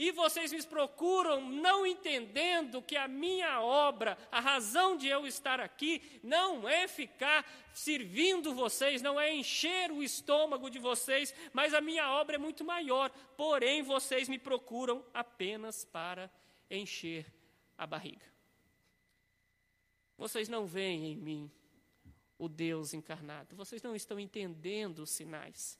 e 0.01 0.11
vocês 0.11 0.51
me 0.51 0.63
procuram 0.63 1.39
não 1.39 1.85
entendendo 1.85 2.81
que 2.81 2.97
a 2.97 3.07
minha 3.07 3.61
obra, 3.61 4.17
a 4.31 4.39
razão 4.39 4.97
de 4.97 5.07
eu 5.07 5.27
estar 5.27 5.59
aqui, 5.59 6.19
não 6.23 6.67
é 6.67 6.87
ficar 6.87 7.45
servindo 7.71 8.55
vocês, 8.55 8.99
não 9.03 9.21
é 9.21 9.31
encher 9.31 9.91
o 9.91 10.01
estômago 10.01 10.71
de 10.71 10.79
vocês, 10.79 11.31
mas 11.53 11.75
a 11.75 11.79
minha 11.79 12.09
obra 12.13 12.37
é 12.37 12.39
muito 12.39 12.65
maior. 12.65 13.11
Porém, 13.37 13.83
vocês 13.83 14.27
me 14.27 14.39
procuram 14.39 15.05
apenas 15.13 15.85
para 15.85 16.31
encher 16.67 17.31
a 17.77 17.85
barriga. 17.85 18.25
Vocês 20.17 20.49
não 20.49 20.65
veem 20.65 21.11
em 21.11 21.15
mim 21.15 21.51
o 22.39 22.49
Deus 22.49 22.95
encarnado. 22.95 23.55
Vocês 23.55 23.83
não 23.83 23.95
estão 23.95 24.19
entendendo 24.19 25.03
os 25.03 25.11
sinais. 25.11 25.77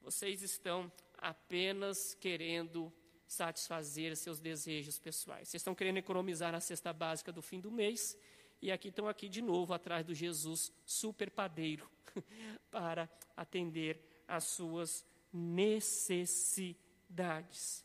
Vocês 0.00 0.40
estão 0.40 0.90
apenas 1.18 2.14
querendo 2.14 2.90
satisfazer 3.32 4.16
seus 4.16 4.40
desejos 4.40 4.98
pessoais. 4.98 5.48
Vocês 5.48 5.60
estão 5.60 5.74
querendo 5.74 5.96
economizar 5.96 6.52
na 6.52 6.60
cesta 6.60 6.92
básica 6.92 7.32
do 7.32 7.40
fim 7.40 7.58
do 7.60 7.70
mês 7.70 8.14
e 8.60 8.70
aqui 8.70 8.88
estão 8.88 9.08
aqui 9.08 9.26
de 9.28 9.40
novo 9.40 9.72
atrás 9.72 10.04
do 10.04 10.14
Jesus 10.14 10.70
super 10.84 11.30
padeiro 11.30 11.90
para 12.70 13.08
atender 13.36 13.98
às 14.28 14.44
suas 14.44 15.06
necessidades. 15.32 17.84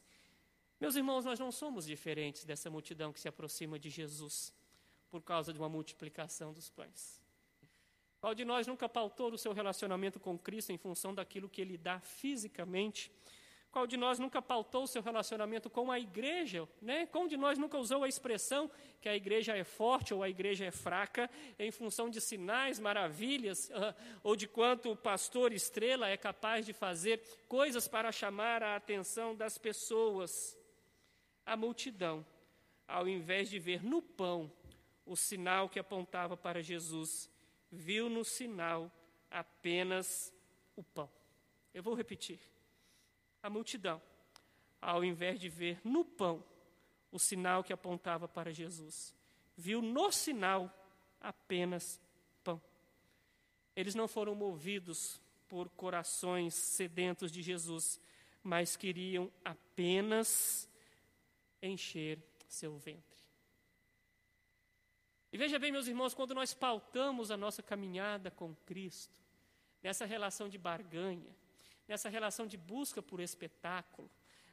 Meus 0.80 0.96
irmãos, 0.96 1.26
nós 1.26 1.40
não 1.40 1.52
somos 1.52 1.86
diferentes 1.86 2.44
dessa 2.44 2.70
multidão 2.70 3.12
que 3.14 3.20
se 3.20 3.30
aproxima 3.30 3.80
de 3.80 3.90
Jesus 3.90 4.54
por 5.10 5.24
causa 5.24 5.54
de 5.54 5.58
uma 5.58 5.70
multiplicação 5.70 6.52
dos 6.52 6.70
pães. 6.70 7.22
Qual 8.20 8.36
de 8.36 8.44
nós 8.44 8.68
nunca 8.68 8.90
pautou 8.90 9.32
o 9.32 9.38
seu 9.38 9.54
relacionamento 9.54 10.20
com 10.20 10.38
Cristo 10.38 10.74
em 10.74 10.78
função 10.78 11.16
daquilo 11.16 11.48
que 11.48 11.62
Ele 11.62 11.78
dá 11.78 12.02
fisicamente? 12.02 13.10
Qual 13.78 13.86
de 13.86 13.96
nós 13.96 14.18
nunca 14.18 14.42
pautou 14.42 14.88
seu 14.88 15.04
relacionamento 15.04 15.70
com 15.70 15.92
a 15.92 16.00
igreja? 16.00 16.68
Né? 16.82 17.06
Qual 17.06 17.28
de 17.28 17.38
nós 17.38 17.60
nunca 17.60 17.78
usou 17.78 18.04
a 18.04 18.10
expressão 18.10 18.72
que 19.00 19.08
a 19.08 19.16
igreja 19.16 19.56
é 19.56 19.64
forte 19.64 20.16
ou 20.16 20.24
a 20.24 20.30
igreja 20.30 20.66
é 20.66 20.72
fraca 20.72 21.30
em 21.60 21.70
função 21.70 22.10
de 22.10 22.20
sinais, 22.20 22.80
maravilhas, 22.80 23.70
uh, 23.70 23.94
ou 24.24 24.36
de 24.36 24.48
quanto 24.48 24.90
o 24.90 24.96
pastor 24.96 25.54
estrela 25.54 26.10
é 26.10 26.18
capaz 26.18 26.66
de 26.66 26.74
fazer 26.74 27.22
coisas 27.48 27.88
para 27.88 28.12
chamar 28.12 28.64
a 28.64 28.76
atenção 28.76 29.36
das 29.36 29.60
pessoas? 29.60 30.58
A 31.46 31.56
multidão, 31.56 32.26
ao 32.88 33.08
invés 33.08 33.48
de 33.48 33.60
ver 33.60 33.84
no 33.84 34.02
pão 34.02 34.52
o 35.06 35.16
sinal 35.16 35.70
que 35.70 35.78
apontava 35.78 36.36
para 36.36 36.64
Jesus, 36.64 37.30
viu 37.72 38.10
no 38.10 38.26
sinal 38.26 38.92
apenas 39.30 40.34
o 40.76 40.82
pão. 40.82 41.08
Eu 41.76 41.84
vou 41.84 41.94
repetir. 41.94 42.40
A 43.48 43.50
multidão, 43.50 44.02
ao 44.82 45.06
invés 45.06 45.40
de 45.40 45.48
ver 45.48 45.80
no 45.82 46.04
pão 46.04 46.44
o 47.10 47.18
sinal 47.18 47.64
que 47.64 47.72
apontava 47.72 48.28
para 48.28 48.52
Jesus, 48.52 49.16
viu 49.56 49.82
no 49.82 50.12
sinal 50.12 50.70
apenas 51.22 51.98
pão. 52.44 52.62
Eles 53.74 53.96
não 53.96 54.06
foram 54.06 54.36
movidos 54.36 55.22
por 55.48 55.70
corações 55.70 56.56
sedentos 56.56 57.32
de 57.32 57.42
Jesus, 57.42 58.02
mas 58.44 58.76
queriam 58.76 59.32
apenas 59.46 60.70
encher 61.62 62.22
seu 62.50 62.76
ventre. 62.78 63.22
E 65.32 65.38
veja 65.38 65.58
bem, 65.58 65.72
meus 65.72 65.88
irmãos, 65.88 66.14
quando 66.14 66.36
nós 66.36 66.54
pautamos 66.54 67.32
a 67.32 67.38
nossa 67.38 67.64
caminhada 67.64 68.30
com 68.30 68.54
Cristo, 68.66 69.22
nessa 69.82 70.06
relação 70.06 70.50
de 70.50 70.58
barganha, 70.58 71.34
nessa 71.88 72.10
relação 72.10 72.46
de 72.46 72.58
busca 72.58 73.02
por 73.02 73.20
espetáculo, 73.20 74.10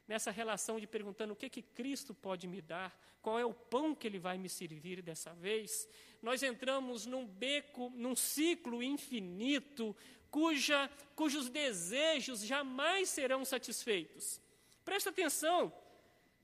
nessa 0.07 0.31
relação 0.31 0.79
de 0.79 0.87
perguntando 0.87 1.33
o 1.33 1.35
que 1.35 1.49
que 1.49 1.61
Cristo 1.61 2.13
pode 2.13 2.47
me 2.47 2.61
dar, 2.61 2.97
qual 3.21 3.39
é 3.39 3.45
o 3.45 3.53
pão 3.53 3.95
que 3.95 4.05
ele 4.05 4.19
vai 4.19 4.37
me 4.37 4.47
servir 4.47 5.01
dessa 5.01 5.33
vez, 5.33 5.87
nós 6.21 6.43
entramos 6.43 7.05
num 7.05 7.25
beco, 7.25 7.91
num 7.95 8.15
ciclo 8.15 8.83
infinito, 8.83 9.95
cuja, 10.29 10.89
cujos 11.15 11.49
desejos 11.49 12.41
jamais 12.41 13.09
serão 13.09 13.43
satisfeitos. 13.43 14.39
Presta 14.83 15.09
atenção, 15.09 15.73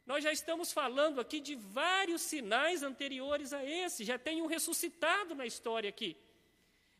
nós 0.06 0.24
já 0.24 0.32
estamos 0.32 0.72
falando 0.72 1.22
aqui 1.22 1.40
de 1.40 1.56
vários 1.56 2.22
sinais 2.24 2.82
anteriores 2.82 3.54
a 3.54 3.64
esse, 3.64 4.04
já 4.04 4.18
tem 4.18 4.42
um 4.42 4.48
ressuscitado 4.48 5.36
na 5.36 5.46
história 5.46 5.90
aqui, 5.90 6.18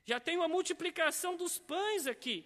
já 0.06 0.20
tem 0.20 0.38
uma 0.38 0.48
multiplicação 0.48 1.36
dos 1.36 1.58
pães 1.58 2.06
aqui, 2.06 2.46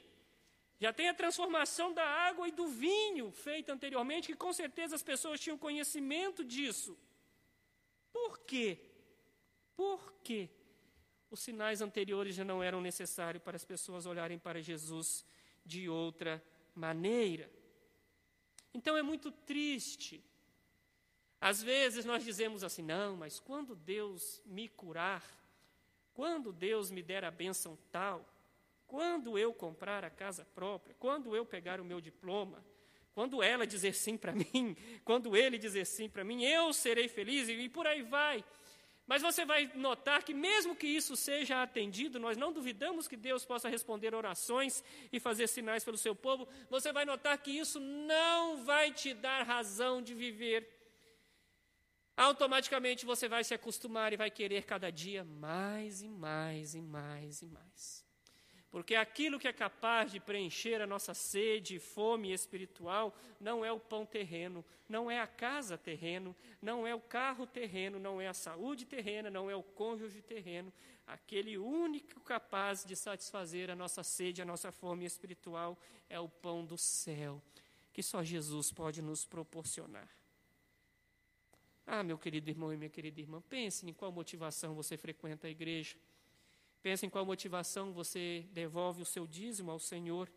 já 0.80 0.92
tem 0.92 1.10
a 1.10 1.14
transformação 1.14 1.94
da 1.94 2.04
água 2.04 2.48
e 2.48 2.52
do 2.52 2.68
vinho 2.68 3.32
feita 3.32 3.74
anteriormente, 3.74 4.28
que 4.28 4.36
com 4.36 4.52
certeza 4.52 4.96
as 4.96 5.04
pessoas 5.04 5.40
tinham 5.40 5.58
conhecimento 5.58 6.44
disso. 6.44 6.98
Por 8.12 8.40
quê? 8.40 8.80
Por 9.76 10.14
quê? 10.24 10.50
Os 11.32 11.40
sinais 11.40 11.82
anteriores 11.82 12.36
já 12.36 12.44
não 12.44 12.62
eram 12.62 12.82
necessários 12.82 13.44
para 13.44 13.56
as 13.56 13.66
pessoas 13.66 14.06
olharem 14.06 14.38
para 14.38 14.62
Jesus 14.62 15.26
de 15.66 15.90
outra 15.90 16.44
maneira. 16.74 17.50
Então 18.74 18.98
é 18.98 19.02
muito 19.02 19.32
triste 19.32 20.24
às 21.40 21.62
vezes 21.62 22.06
nós 22.06 22.24
dizemos 22.24 22.64
assim: 22.64 22.82
não, 22.82 23.16
mas 23.16 23.40
quando 23.40 23.76
Deus 23.76 24.42
me 24.46 24.68
curar, 24.68 25.24
quando 26.12 26.52
Deus 26.52 26.90
me 26.90 27.04
der 27.04 27.24
a 27.24 27.30
bênção 27.30 27.78
tal, 27.92 28.26
quando 28.88 29.38
eu 29.38 29.54
comprar 29.54 30.04
a 30.04 30.10
casa 30.10 30.46
própria, 30.54 30.96
quando 31.00 31.36
eu 31.36 31.46
pegar 31.46 31.80
o 31.80 31.86
meu 31.86 32.00
diploma, 32.00 32.64
quando 33.14 33.42
ela 33.42 33.66
dizer 33.66 33.94
sim 33.94 34.18
para 34.18 34.34
mim, 34.36 34.76
quando 35.04 35.36
ele 35.36 35.58
dizer 35.58 35.86
sim 35.86 36.10
para 36.10 36.24
mim, 36.24 36.44
eu 36.44 36.72
serei 36.74 37.08
feliz 37.08 37.50
e 37.50 37.70
por 37.70 37.88
aí 37.88 38.02
vai. 38.02 38.44
Mas 39.08 39.22
você 39.22 39.46
vai 39.46 39.72
notar 39.76 40.24
que, 40.24 40.34
mesmo 40.34 40.76
que 40.76 40.88
isso 40.88 41.16
seja 41.16 41.62
atendido, 41.62 42.20
nós 42.20 42.36
não 42.36 42.52
duvidamos 42.52 43.08
que 43.08 43.16
Deus 43.16 43.46
possa 43.46 43.70
responder 43.70 44.16
orações 44.16 44.84
e 45.14 45.20
fazer 45.20 45.46
sinais 45.48 45.84
pelo 45.84 45.98
seu 45.98 46.16
povo, 46.16 46.48
você 46.70 46.92
vai 46.92 47.06
notar 47.06 47.38
que 47.38 47.52
isso 47.52 47.80
não 47.80 48.64
vai 48.64 48.92
te 48.92 49.14
dar 49.14 49.44
razão 49.44 50.02
de 50.02 50.16
viver 50.16 50.76
automaticamente 52.18 53.06
você 53.06 53.28
vai 53.28 53.44
se 53.44 53.54
acostumar 53.54 54.14
e 54.14 54.18
vai 54.18 54.32
querer 54.32 54.64
cada 54.64 54.92
dia 54.92 55.24
mais 55.24 56.02
e 56.02 56.10
mais 56.10 56.74
e 56.74 56.82
mais 56.82 57.42
e 57.42 57.48
mais. 57.48 58.05
Porque 58.76 58.94
aquilo 58.94 59.40
que 59.40 59.48
é 59.48 59.54
capaz 59.54 60.12
de 60.12 60.20
preencher 60.20 60.82
a 60.82 60.86
nossa 60.86 61.14
sede 61.14 61.78
e 61.78 61.80
fome 61.80 62.34
espiritual 62.34 63.18
não 63.40 63.64
é 63.64 63.72
o 63.72 63.80
pão 63.80 64.06
terreno, 64.06 64.66
não 64.90 65.10
é 65.10 65.22
a 65.22 65.26
casa 65.26 65.78
terreno, 65.78 66.36
não 66.62 66.86
é 66.86 66.94
o 66.94 67.00
carro 67.00 67.48
terreno, 67.48 67.98
não 67.98 68.20
é 68.20 68.28
a 68.28 68.34
saúde 68.34 68.86
terrena, 68.86 69.30
não 69.30 69.50
é 69.50 69.56
o 69.56 69.64
cônjuge 69.64 70.22
terreno. 70.22 70.74
Aquele 71.08 71.58
único 71.58 72.20
capaz 72.20 72.84
de 72.84 72.98
satisfazer 72.98 73.70
a 73.70 73.78
nossa 73.78 74.04
sede, 74.04 74.42
a 74.42 74.46
nossa 74.46 74.74
fome 74.74 75.06
espiritual 75.06 75.80
é 76.10 76.20
o 76.20 76.28
pão 76.28 76.66
do 76.66 76.78
céu, 76.78 77.42
que 77.94 78.04
só 78.04 78.26
Jesus 78.26 78.74
pode 78.74 79.02
nos 79.02 79.26
proporcionar. 79.26 80.10
Ah, 81.88 82.04
meu 82.04 82.18
querido 82.18 82.50
irmão 82.50 82.74
e 82.74 82.78
minha 82.78 82.90
querida 82.90 83.22
irmã, 83.22 83.42
pense 83.48 83.90
em 83.90 83.94
qual 83.94 84.12
motivação 84.12 84.76
você 84.76 84.98
frequenta 84.98 85.48
a 85.48 85.50
igreja. 85.50 85.96
Pense 86.86 87.04
em 87.04 87.10
qual 87.10 87.26
motivação 87.26 87.92
você 87.92 88.48
devolve 88.52 89.02
o 89.02 89.06
seu 89.06 89.26
dízimo 89.26 89.72
ao 89.72 89.80
Senhor. 89.80 90.32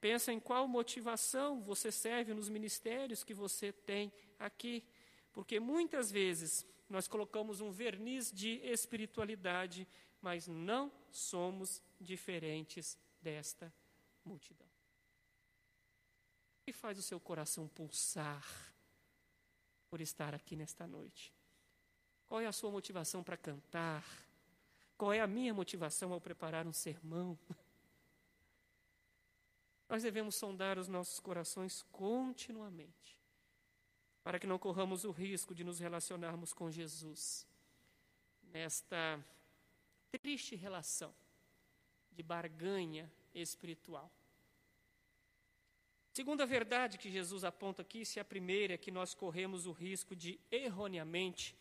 Pensa 0.00 0.32
em 0.32 0.40
qual 0.40 0.66
motivação 0.66 1.62
você 1.62 1.92
serve 1.92 2.34
nos 2.34 2.48
ministérios 2.48 3.22
que 3.22 3.32
você 3.32 3.72
tem 3.72 4.12
aqui. 4.36 4.84
Porque 5.32 5.60
muitas 5.60 6.10
vezes 6.10 6.66
nós 6.88 7.06
colocamos 7.06 7.60
um 7.60 7.70
verniz 7.70 8.32
de 8.32 8.56
espiritualidade, 8.64 9.86
mas 10.20 10.48
não 10.48 10.90
somos 11.08 11.80
diferentes 12.00 12.98
desta 13.22 13.72
multidão. 14.24 14.66
O 14.66 16.64
que 16.64 16.72
faz 16.72 16.98
o 16.98 17.02
seu 17.02 17.20
coração 17.20 17.68
pulsar 17.68 18.44
por 19.88 20.00
estar 20.00 20.34
aqui 20.34 20.56
nesta 20.56 20.84
noite? 20.84 21.32
Qual 22.26 22.40
é 22.40 22.46
a 22.46 22.50
sua 22.50 22.72
motivação 22.72 23.22
para 23.22 23.36
cantar? 23.36 24.25
Qual 24.96 25.12
é 25.12 25.20
a 25.20 25.26
minha 25.26 25.52
motivação 25.52 26.12
ao 26.12 26.20
preparar 26.20 26.66
um 26.66 26.72
sermão? 26.72 27.38
Nós 29.88 30.02
devemos 30.02 30.34
sondar 30.34 30.78
os 30.78 30.88
nossos 30.88 31.20
corações 31.20 31.82
continuamente, 31.92 33.18
para 34.24 34.38
que 34.38 34.46
não 34.46 34.58
corramos 34.58 35.04
o 35.04 35.10
risco 35.10 35.54
de 35.54 35.62
nos 35.62 35.78
relacionarmos 35.78 36.52
com 36.52 36.70
Jesus 36.70 37.46
nesta 38.42 39.22
triste 40.10 40.56
relação 40.56 41.14
de 42.10 42.22
barganha 42.22 43.12
espiritual. 43.34 44.10
Segunda 46.12 46.46
verdade 46.46 46.96
que 46.96 47.10
Jesus 47.10 47.44
aponta 47.44 47.82
aqui, 47.82 48.02
se 48.02 48.18
a 48.18 48.24
primeira 48.24 48.72
é 48.72 48.78
que 48.78 48.90
nós 48.90 49.12
corremos 49.12 49.66
o 49.66 49.72
risco 49.72 50.16
de 50.16 50.40
erroneamente 50.50 51.54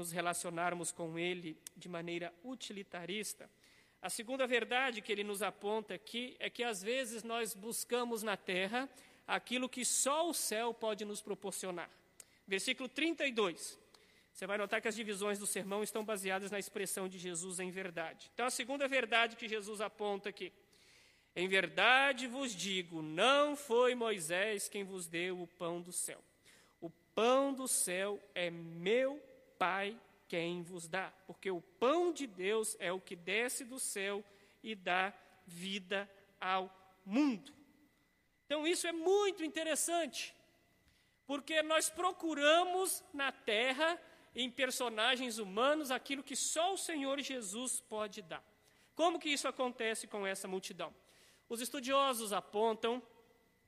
nos 0.00 0.10
relacionarmos 0.10 0.90
com 0.90 1.18
Ele 1.18 1.56
de 1.76 1.88
maneira 1.88 2.32
utilitarista, 2.42 3.48
A 4.02 4.08
segunda 4.08 4.46
verdade 4.46 5.02
que 5.02 5.12
ele 5.12 5.22
nos 5.22 5.42
aponta 5.42 5.92
aqui 5.92 6.34
é 6.40 6.48
que 6.48 6.64
às 6.64 6.82
vezes 6.82 7.22
nós 7.22 7.54
buscamos 7.54 8.22
na 8.22 8.34
terra 8.34 8.88
aquilo 9.26 9.68
que 9.68 9.84
só 9.84 10.26
o 10.26 10.32
céu 10.32 10.72
pode 10.72 11.04
nos 11.04 11.20
proporcionar. 11.20 11.90
Versículo 12.48 12.88
32. 12.88 13.78
Você 14.32 14.46
vai 14.46 14.56
notar 14.56 14.80
que 14.80 14.88
as 14.88 14.96
divisões 14.96 15.38
do 15.38 15.46
sermão 15.46 15.82
estão 15.82 16.02
baseadas 16.02 16.50
na 16.50 16.58
expressão 16.58 17.10
de 17.10 17.18
Jesus 17.18 17.60
em 17.60 17.70
verdade. 17.70 18.30
Então, 18.32 18.46
a 18.46 18.50
segunda 18.50 18.88
verdade 18.88 19.36
que 19.36 19.46
Jesus 19.46 19.82
aponta 19.82 20.30
aqui. 20.30 20.50
Em 21.36 21.46
verdade 21.46 22.26
vos 22.26 22.56
digo: 22.56 23.02
não 23.02 23.54
foi 23.54 23.94
Moisés 23.94 24.66
quem 24.66 24.82
vos 24.82 25.06
deu 25.06 25.42
o 25.42 25.46
pão 25.46 25.82
do 25.82 25.92
céu. 25.92 26.24
O 26.80 26.88
pão 27.14 27.52
do 27.52 27.68
céu 27.68 28.18
é 28.34 28.48
meu 28.48 29.20
Pai 29.60 29.94
quem 30.26 30.62
vos 30.62 30.88
dá, 30.88 31.12
porque 31.26 31.50
o 31.50 31.60
pão 31.60 32.14
de 32.14 32.26
Deus 32.26 32.76
é 32.78 32.90
o 32.90 33.00
que 33.00 33.14
desce 33.14 33.62
do 33.62 33.78
céu 33.78 34.24
e 34.62 34.74
dá 34.74 35.12
vida 35.44 36.08
ao 36.40 36.74
mundo. 37.04 37.52
Então, 38.46 38.66
isso 38.66 38.86
é 38.86 38.92
muito 38.92 39.44
interessante, 39.44 40.34
porque 41.26 41.62
nós 41.62 41.90
procuramos 41.90 43.04
na 43.12 43.30
terra, 43.32 44.00
em 44.34 44.50
personagens 44.50 45.36
humanos, 45.36 45.90
aquilo 45.90 46.22
que 46.22 46.36
só 46.36 46.72
o 46.72 46.78
Senhor 46.78 47.20
Jesus 47.20 47.80
pode 47.82 48.22
dar. 48.22 48.42
Como 48.94 49.18
que 49.18 49.28
isso 49.28 49.46
acontece 49.46 50.06
com 50.06 50.26
essa 50.26 50.48
multidão? 50.48 50.94
Os 51.50 51.60
estudiosos 51.60 52.32
apontam 52.32 53.02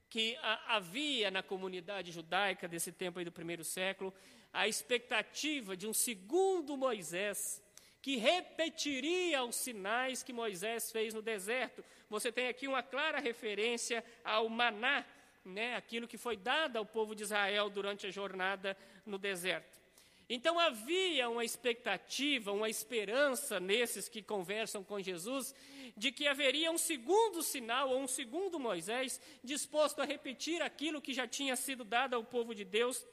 que 0.09 0.39
havia 0.69 1.31
na 1.31 1.43
comunidade 1.43 2.13
judaica 2.13 2.69
desse 2.69 2.93
tempo 2.93 3.19
aí 3.19 3.25
do 3.25 3.33
primeiro 3.33 3.65
século 3.65 4.15
a 4.53 4.69
expectativa 4.69 5.77
de 5.77 5.87
um 5.87 5.95
segundo 5.95 6.77
Moisés 6.77 7.63
que 8.03 8.17
repetiria 8.17 9.45
os 9.45 9.55
sinais 9.57 10.23
que 10.23 10.33
Moisés 10.33 10.91
fez 10.91 11.15
no 11.15 11.23
deserto. 11.23 11.85
Você 12.11 12.33
tem 12.33 12.49
aqui 12.49 12.67
uma 12.67 12.83
clara 12.83 13.21
referência 13.21 14.05
ao 14.25 14.49
maná, 14.49 15.07
né, 15.45 15.77
aquilo 15.77 16.09
que 16.09 16.19
foi 16.19 16.37
dado 16.37 16.77
ao 16.77 16.85
povo 16.85 17.15
de 17.15 17.23
Israel 17.23 17.71
durante 17.71 18.07
a 18.07 18.11
jornada 18.11 18.77
no 19.07 19.19
deserto. 19.19 19.81
Então 20.29 20.59
havia 20.59 21.29
uma 21.29 21.45
expectativa, 21.45 22.53
uma 22.53 22.69
esperança 22.69 23.61
nesses 23.61 24.09
que 24.09 24.23
conversam 24.23 24.83
com 24.83 25.01
Jesus, 25.01 25.55
de 25.97 26.11
que 26.11 26.27
haveria 26.27 26.71
um 26.71 26.79
segundo 26.79 27.43
sinal 27.43 27.91
ou 27.91 28.01
um 28.01 28.09
segundo 28.09 28.59
Moisés 28.59 29.21
disposto 29.45 30.01
a 30.01 30.05
repetir 30.05 30.63
aquilo 30.63 31.03
que 31.03 31.13
já 31.13 31.27
tinha 31.29 31.55
sido 31.55 31.85
dado 31.85 32.15
ao 32.15 32.25
povo 32.25 32.55
de 32.55 32.65
Deus 32.65 33.07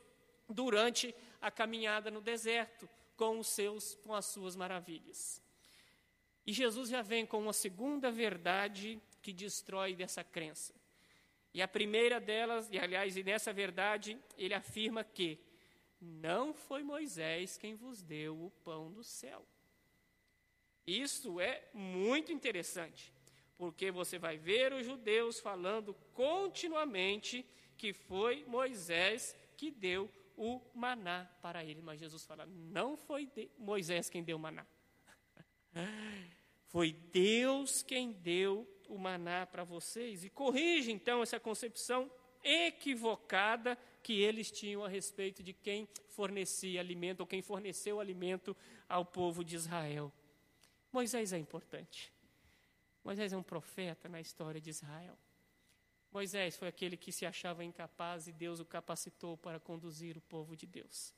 durante 0.47 1.13
a 1.41 1.51
caminhada 1.51 2.11
no 2.11 2.21
deserto 2.21 2.89
com 3.15 3.39
os 3.39 3.47
seus 3.47 3.95
com 3.95 4.13
as 4.13 4.25
suas 4.25 4.55
maravilhas. 4.55 5.41
E 6.45 6.53
Jesus 6.53 6.89
já 6.89 7.01
vem 7.01 7.25
com 7.25 7.39
uma 7.39 7.53
segunda 7.53 8.11
verdade 8.11 8.99
que 9.21 9.31
destrói 9.31 9.93
dessa 9.93 10.23
crença. 10.23 10.73
E 11.53 11.61
a 11.61 11.67
primeira 11.67 12.19
delas, 12.19 12.69
e 12.71 12.77
aliás, 12.77 13.17
e 13.17 13.23
nessa 13.23 13.51
verdade, 13.51 14.17
ele 14.37 14.53
afirma 14.53 15.03
que 15.03 15.39
não 15.99 16.53
foi 16.53 16.83
Moisés 16.83 17.57
quem 17.57 17.75
vos 17.75 18.01
deu 18.01 18.45
o 18.45 18.51
pão 18.63 18.91
do 18.91 19.03
céu. 19.03 19.45
Isso 20.87 21.39
é 21.39 21.67
muito 21.73 22.31
interessante, 22.31 23.13
porque 23.57 23.91
você 23.91 24.17
vai 24.17 24.37
ver 24.37 24.73
os 24.73 24.85
judeus 24.85 25.39
falando 25.39 25.93
continuamente 26.13 27.45
que 27.77 27.93
foi 27.93 28.43
Moisés 28.45 29.35
que 29.55 29.69
deu 29.69 30.09
o 30.39 30.61
maná 30.73 31.29
para 31.41 31.63
ele. 31.63 31.81
Mas 31.81 31.99
Jesus 31.99 32.25
fala: 32.25 32.45
não 32.45 32.95
foi 32.95 33.29
Moisés 33.57 34.09
quem 34.09 34.23
deu 34.23 34.37
o 34.37 34.39
maná. 34.39 34.65
Foi 36.69 36.93
Deus 36.93 37.81
quem 37.81 38.11
deu 38.11 38.67
o 38.87 38.95
maná 38.95 39.47
para 39.47 39.63
vocês. 39.63 40.23
E 40.23 40.29
corrige 40.29 40.91
então 40.91 41.23
essa 41.23 41.39
concepção 41.39 42.11
equivocada 42.43 43.75
que 44.03 44.21
eles 44.21 44.51
tinham 44.51 44.83
a 44.85 44.87
respeito 44.87 45.41
de 45.41 45.51
quem 45.51 45.87
fornecia 46.09 46.79
alimento 46.79 47.21
ou 47.21 47.27
quem 47.27 47.41
forneceu 47.41 47.99
alimento 47.99 48.55
ao 48.87 49.03
povo 49.03 49.43
de 49.43 49.55
Israel. 49.55 50.13
Moisés 50.91 51.33
é 51.33 51.39
importante. 51.39 52.13
Moisés 53.03 53.33
é 53.33 53.37
um 53.37 53.43
profeta 53.43 54.07
na 54.07 54.21
história 54.21 54.61
de 54.61 54.69
Israel. 54.69 55.17
Moisés 56.11 56.57
foi 56.57 56.67
aquele 56.67 56.97
que 56.97 57.11
se 57.11 57.25
achava 57.25 57.63
incapaz 57.63 58.27
e 58.27 58.31
Deus 58.31 58.59
o 58.59 58.65
capacitou 58.65 59.37
para 59.37 59.59
conduzir 59.59 60.17
o 60.17 60.21
povo 60.21 60.55
de 60.55 60.65
Deus. 60.65 61.13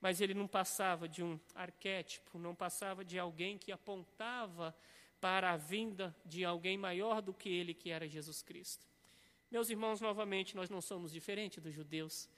Mas 0.00 0.20
ele 0.20 0.34
não 0.34 0.48
passava 0.48 1.08
de 1.08 1.22
um 1.22 1.38
arquétipo, 1.54 2.38
não 2.38 2.54
passava 2.54 3.04
de 3.04 3.18
alguém 3.18 3.56
que 3.56 3.70
apontava 3.70 4.76
para 5.20 5.52
a 5.52 5.56
vinda 5.56 6.14
de 6.24 6.44
alguém 6.44 6.76
maior 6.76 7.22
do 7.22 7.32
que 7.32 7.48
ele, 7.48 7.72
que 7.72 7.90
era 7.90 8.08
Jesus 8.08 8.42
Cristo. 8.42 8.86
Meus 9.50 9.70
irmãos, 9.70 10.00
novamente, 10.00 10.56
nós 10.56 10.68
não 10.68 10.80
somos 10.80 11.12
diferentes 11.12 11.62
dos 11.62 11.72
judeus 11.72 12.28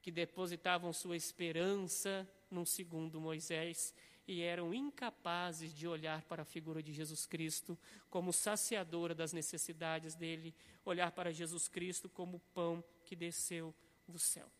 que 0.00 0.10
depositavam 0.10 0.92
sua 0.92 1.16
esperança 1.16 2.28
num 2.50 2.64
segundo 2.64 3.20
Moisés 3.20 3.94
e 4.26 4.42
eram 4.42 4.72
incapazes 4.72 5.74
de 5.74 5.86
olhar 5.86 6.22
para 6.22 6.42
a 6.42 6.46
figura 6.46 6.82
de 6.82 6.92
Jesus 6.92 7.26
Cristo 7.26 7.78
como 8.08 8.32
saciadora 8.32 9.14
das 9.14 9.32
necessidades 9.32 10.14
dele, 10.14 10.54
olhar 10.84 11.12
para 11.12 11.32
Jesus 11.32 11.68
Cristo 11.68 12.08
como 12.08 12.38
o 12.38 12.40
pão 12.54 12.82
que 13.04 13.14
desceu 13.14 13.74
do 14.08 14.18
céu. 14.18 14.50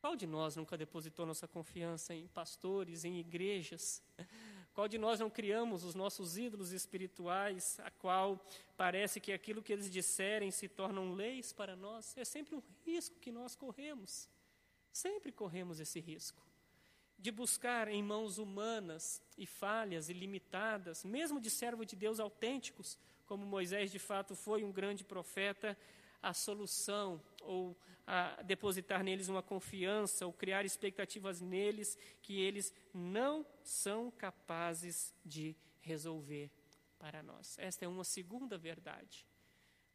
Qual 0.00 0.14
de 0.14 0.28
nós 0.28 0.54
nunca 0.54 0.76
depositou 0.76 1.26
nossa 1.26 1.48
confiança 1.48 2.14
em 2.14 2.28
pastores, 2.28 3.04
em 3.04 3.18
igrejas? 3.18 4.00
Qual 4.72 4.86
de 4.86 4.96
nós 4.96 5.18
não 5.18 5.28
criamos 5.28 5.82
os 5.82 5.96
nossos 5.96 6.38
ídolos 6.38 6.70
espirituais, 6.70 7.80
a 7.80 7.90
qual 7.90 8.40
parece 8.76 9.18
que 9.18 9.32
aquilo 9.32 9.60
que 9.60 9.72
eles 9.72 9.90
disserem 9.90 10.52
se 10.52 10.68
tornam 10.68 11.14
leis 11.14 11.52
para 11.52 11.74
nós? 11.74 12.16
É 12.16 12.24
sempre 12.24 12.54
um 12.54 12.62
risco 12.86 13.18
que 13.18 13.32
nós 13.32 13.56
corremos. 13.56 14.28
Sempre 14.92 15.32
corremos 15.32 15.80
esse 15.80 15.98
risco 15.98 16.47
de 17.18 17.32
buscar 17.32 17.88
em 17.88 18.02
mãos 18.02 18.38
humanas 18.38 19.20
e 19.36 19.44
falhas 19.44 20.08
e 20.08 20.12
limitadas, 20.12 21.04
mesmo 21.04 21.40
de 21.40 21.50
servo 21.50 21.84
de 21.84 21.96
Deus 21.96 22.20
autênticos, 22.20 22.96
como 23.26 23.44
Moisés 23.44 23.90
de 23.90 23.98
fato 23.98 24.36
foi 24.36 24.62
um 24.62 24.70
grande 24.70 25.04
profeta, 25.04 25.76
a 26.22 26.32
solução 26.32 27.20
ou 27.42 27.76
a 28.06 28.42
depositar 28.42 29.04
neles 29.04 29.28
uma 29.28 29.42
confiança 29.42 30.24
ou 30.24 30.32
criar 30.32 30.64
expectativas 30.64 31.40
neles 31.40 31.98
que 32.22 32.40
eles 32.40 32.72
não 32.94 33.44
são 33.62 34.10
capazes 34.10 35.12
de 35.24 35.54
resolver 35.80 36.50
para 36.98 37.22
nós. 37.22 37.58
Esta 37.58 37.84
é 37.84 37.88
uma 37.88 38.04
segunda 38.04 38.56
verdade. 38.56 39.26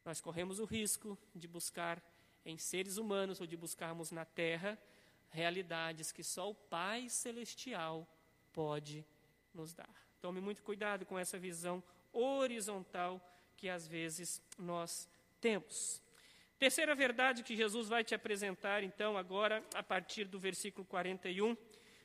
Nós 0.06 0.22
corremos 0.22 0.60
o 0.60 0.66
risco 0.66 1.18
de 1.34 1.48
buscar 1.48 2.04
em 2.46 2.58
seres 2.58 2.98
humanos 2.98 3.40
ou 3.42 3.48
de 3.48 3.58
buscarmos 3.58 4.12
na 4.12 4.26
terra 4.26 4.78
realidades 5.34 6.12
que 6.12 6.24
só 6.24 6.52
o 6.52 6.56
Pai 6.56 7.10
Celestial 7.10 8.08
pode 8.54 9.04
nos 9.54 9.74
dar. 9.74 9.90
Tome 10.22 10.40
muito 10.40 10.62
cuidado 10.62 11.06
com 11.06 11.18
essa 11.18 11.38
visão 11.38 11.84
horizontal 12.14 13.20
que 13.58 13.68
às 13.68 13.88
vezes 13.88 14.42
nós 14.58 15.10
temos. 15.42 16.02
Terceira 16.60 16.96
verdade 16.96 17.44
que 17.44 17.56
Jesus 17.56 17.90
vai 17.90 18.04
te 18.04 18.14
apresentar, 18.14 18.84
então, 18.84 19.18
agora, 19.18 19.64
a 19.74 19.82
partir 19.82 20.26
do 20.26 20.40
versículo 20.40 20.86
41. 20.86 21.58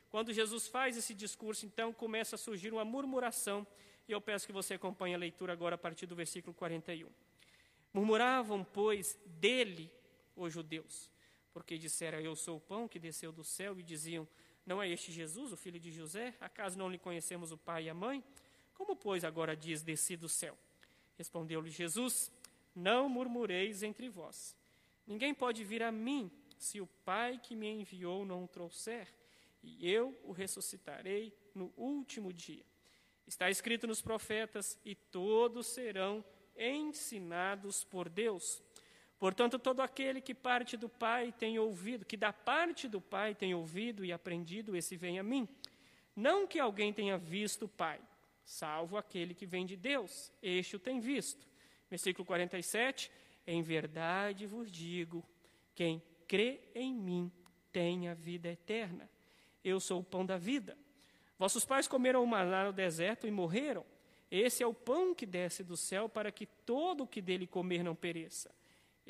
Quando 0.09 0.33
Jesus 0.33 0.67
faz 0.67 0.97
esse 0.97 1.13
discurso, 1.13 1.65
então, 1.65 1.93
começa 1.93 2.35
a 2.35 2.39
surgir 2.39 2.73
uma 2.73 2.83
murmuração, 2.83 3.65
e 4.07 4.11
eu 4.11 4.19
peço 4.19 4.47
que 4.47 4.51
você 4.51 4.73
acompanhe 4.73 5.13
a 5.13 5.19
leitura 5.19 5.53
agora 5.53 5.75
a 5.75 5.77
partir 5.77 6.07
do 6.07 6.15
versículo 6.15 6.53
41. 6.53 7.07
Murmuravam, 7.93 8.63
pois, 8.63 9.17
dele 9.25 9.89
os 10.35 10.51
judeus 10.51 11.09
porque 11.59 11.77
disseram: 11.77 12.21
Eu 12.21 12.37
sou 12.37 12.55
o 12.55 12.61
pão 12.61 12.87
que 12.87 12.97
desceu 12.97 13.33
do 13.33 13.43
céu, 13.43 13.77
e 13.77 13.83
diziam: 13.83 14.25
Não 14.65 14.81
é 14.81 14.87
este 14.87 15.11
Jesus, 15.11 15.51
o 15.51 15.57
filho 15.57 15.77
de 15.77 15.91
José? 15.91 16.33
Acaso 16.39 16.77
não 16.77 16.89
lhe 16.89 16.97
conhecemos 16.97 17.51
o 17.51 17.57
pai 17.57 17.83
e 17.83 17.89
a 17.89 17.93
mãe? 17.93 18.23
Como, 18.73 18.95
pois, 18.95 19.25
agora 19.25 19.57
diz: 19.57 19.81
Desci 19.81 20.15
do 20.15 20.29
céu? 20.29 20.57
Respondeu-lhe 21.17 21.69
Jesus: 21.69 22.31
Não 22.73 23.09
murmureis 23.09 23.83
entre 23.83 24.07
vós. 24.07 24.55
Ninguém 25.05 25.33
pode 25.33 25.65
vir 25.65 25.83
a 25.83 25.91
mim 25.91 26.31
se 26.57 26.79
o 26.79 26.87
Pai 27.03 27.37
que 27.43 27.57
me 27.57 27.67
enviou 27.67 28.25
não 28.25 28.45
o 28.45 28.47
trouxer, 28.47 29.13
e 29.61 29.91
eu 29.91 30.17
o 30.23 30.31
ressuscitarei 30.31 31.33
no 31.53 31.73
último 31.75 32.31
dia. 32.31 32.63
Está 33.27 33.49
escrito 33.49 33.85
nos 33.85 34.01
profetas: 34.01 34.79
E 34.85 34.95
todos 34.95 35.67
serão 35.67 36.23
ensinados 36.57 37.83
por 37.83 38.07
Deus. 38.07 38.63
Portanto, 39.19 39.59
todo 39.59 39.81
aquele 39.81 40.21
que 40.21 40.33
parte 40.33 40.77
do 40.77 40.87
Pai 40.87 41.33
tem 41.37 41.59
ouvido, 41.59 42.05
que 42.05 42.15
da 42.15 42.31
parte 42.31 42.87
do 42.87 43.01
Pai 43.01 43.35
tem 43.35 43.53
ouvido 43.53 44.05
e 44.05 44.13
aprendido, 44.13 44.77
esse 44.77 44.95
vem 44.95 45.19
a 45.19 45.23
mim. 45.23 45.47
Não 46.15 46.47
que 46.47 46.57
alguém 46.57 46.93
tenha 46.93 47.17
visto 47.17 47.65
o 47.65 47.67
Pai, 47.67 47.99
salvo 48.45 48.97
aquele 48.97 49.33
que 49.33 49.45
vem 49.45 49.65
de 49.65 49.75
Deus, 49.75 50.31
este 50.41 50.77
o 50.77 50.79
tem 50.79 51.01
visto. 51.01 51.45
Versículo 51.89 52.25
47: 52.25 53.11
Em 53.45 53.61
verdade 53.61 54.45
vos 54.45 54.71
digo, 54.71 55.25
quem 55.75 56.01
crê 56.25 56.61
em 56.73 56.93
mim 56.93 57.29
tem 57.73 58.07
a 58.07 58.13
vida 58.13 58.47
eterna. 58.47 59.09
Eu 59.63 59.81
sou 59.81 59.99
o 59.99 60.03
pão 60.03 60.25
da 60.25 60.37
vida. 60.37 60.77
Vossos 61.37 61.65
pais 61.65 61.87
comeram 61.87 62.23
o 62.23 62.27
maná 62.27 62.65
no 62.65 62.73
deserto 62.73 63.27
e 63.27 63.31
morreram. 63.31 63.85
Esse 64.31 64.63
é 64.63 64.67
o 64.67 64.73
pão 64.73 65.13
que 65.13 65.25
desce 65.25 65.63
do 65.63 65.75
céu 65.75 66.07
para 66.07 66.31
que 66.31 66.45
todo 66.45 67.03
o 67.03 67.07
que 67.07 67.21
dele 67.21 67.47
comer 67.47 67.83
não 67.83 67.95
pereça. 67.95 68.53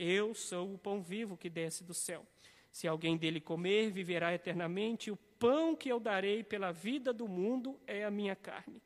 Eu 0.02 0.34
sou 0.34 0.76
o 0.76 0.78
pão 0.78 1.02
vivo 1.02 1.36
que 1.36 1.50
desce 1.50 1.84
do 1.84 1.94
céu. 1.94 2.26
Se 2.72 2.88
alguém 2.88 3.18
dele 3.18 3.42
comer, 3.42 3.92
viverá 3.92 4.34
eternamente. 4.34 5.12
O 5.12 5.18
pão 5.38 5.76
que 5.76 5.90
eu 5.90 6.00
darei 6.00 6.42
pela 6.42 6.72
vida 6.72 7.12
do 7.12 7.28
mundo 7.28 7.78
é 7.86 8.06
a 8.06 8.10
minha 8.10 8.34
carne. 8.34 8.82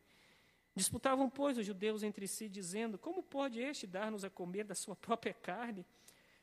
Disputavam, 0.76 1.30
pois, 1.30 1.56
os 1.56 1.66
judeus 1.68 2.02
entre 2.02 2.28
si, 2.28 2.50
dizendo: 2.50 2.98
Como 2.98 3.22
pode 3.22 3.60
este 3.60 3.86
dar-nos 3.86 4.26
a 4.26 4.30
comer 4.32 4.64
da 4.64 4.74
sua 4.74 4.96
própria 4.96 5.36
carne? 5.36 5.86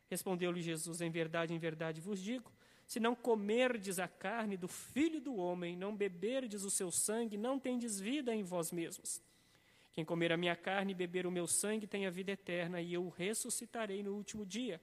Respondeu-lhe 0.08 0.62
Jesus: 0.62 1.00
Em 1.00 1.10
verdade, 1.10 1.52
em 1.52 1.58
verdade 1.58 2.00
vos 2.00 2.20
digo: 2.20 2.52
se 2.86 3.00
não 3.00 3.16
comerdes 3.16 3.98
a 3.98 4.06
carne 4.06 4.56
do 4.56 4.68
filho 4.68 5.20
do 5.20 5.34
homem, 5.34 5.76
não 5.76 5.96
beberdes 5.96 6.62
o 6.62 6.70
seu 6.70 6.92
sangue, 6.92 7.36
não 7.36 7.58
tendes 7.58 7.98
vida 7.98 8.32
em 8.32 8.44
vós 8.44 8.70
mesmos. 8.70 9.20
Quem 9.92 10.04
comer 10.04 10.32
a 10.32 10.36
minha 10.36 10.54
carne 10.54 10.92
e 10.92 10.94
beber 10.94 11.26
o 11.26 11.30
meu 11.30 11.46
sangue 11.46 11.86
tem 11.86 12.06
a 12.06 12.10
vida 12.10 12.32
eterna, 12.32 12.80
e 12.80 12.94
eu 12.94 13.04
o 13.04 13.08
ressuscitarei 13.08 14.02
no 14.02 14.14
último 14.14 14.46
dia. 14.46 14.80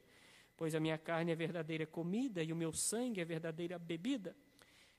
Pois 0.55 0.73
a 0.75 0.79
minha 0.79 0.97
carne 0.97 1.31
é 1.31 1.35
verdadeira 1.35 1.85
comida 1.85 2.43
e 2.43 2.51
o 2.51 2.55
meu 2.55 2.73
sangue 2.73 3.21
é 3.21 3.25
verdadeira 3.25 3.77
bebida. 3.77 4.35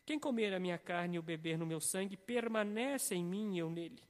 Quem 0.06 0.18
comer 0.18 0.54
a 0.54 0.58
minha 0.58 0.78
carne 0.78 1.16
e 1.16 1.18
o 1.18 1.22
beber 1.22 1.58
no 1.58 1.66
meu 1.66 1.80
sangue 1.80 2.16
permanece 2.16 3.14
em 3.14 3.24
mim 3.24 3.56
e 3.56 3.58
eu 3.58 3.68
nele. 3.68 4.02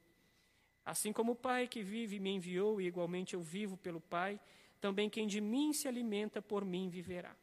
Assim 0.84 1.12
como 1.12 1.32
o 1.32 1.36
Pai 1.36 1.66
que 1.66 1.82
vive 1.82 2.20
me 2.20 2.30
enviou 2.30 2.80
e 2.80 2.86
igualmente 2.86 3.34
eu 3.34 3.40
vivo 3.40 3.76
pelo 3.76 4.00
Pai, 4.00 4.38
também 4.80 5.10
quem 5.10 5.26
de 5.26 5.40
mim 5.40 5.72
se 5.72 5.88
alimenta 5.88 6.40
por 6.40 6.64
mim 6.64 6.88
viverá. 6.88 7.34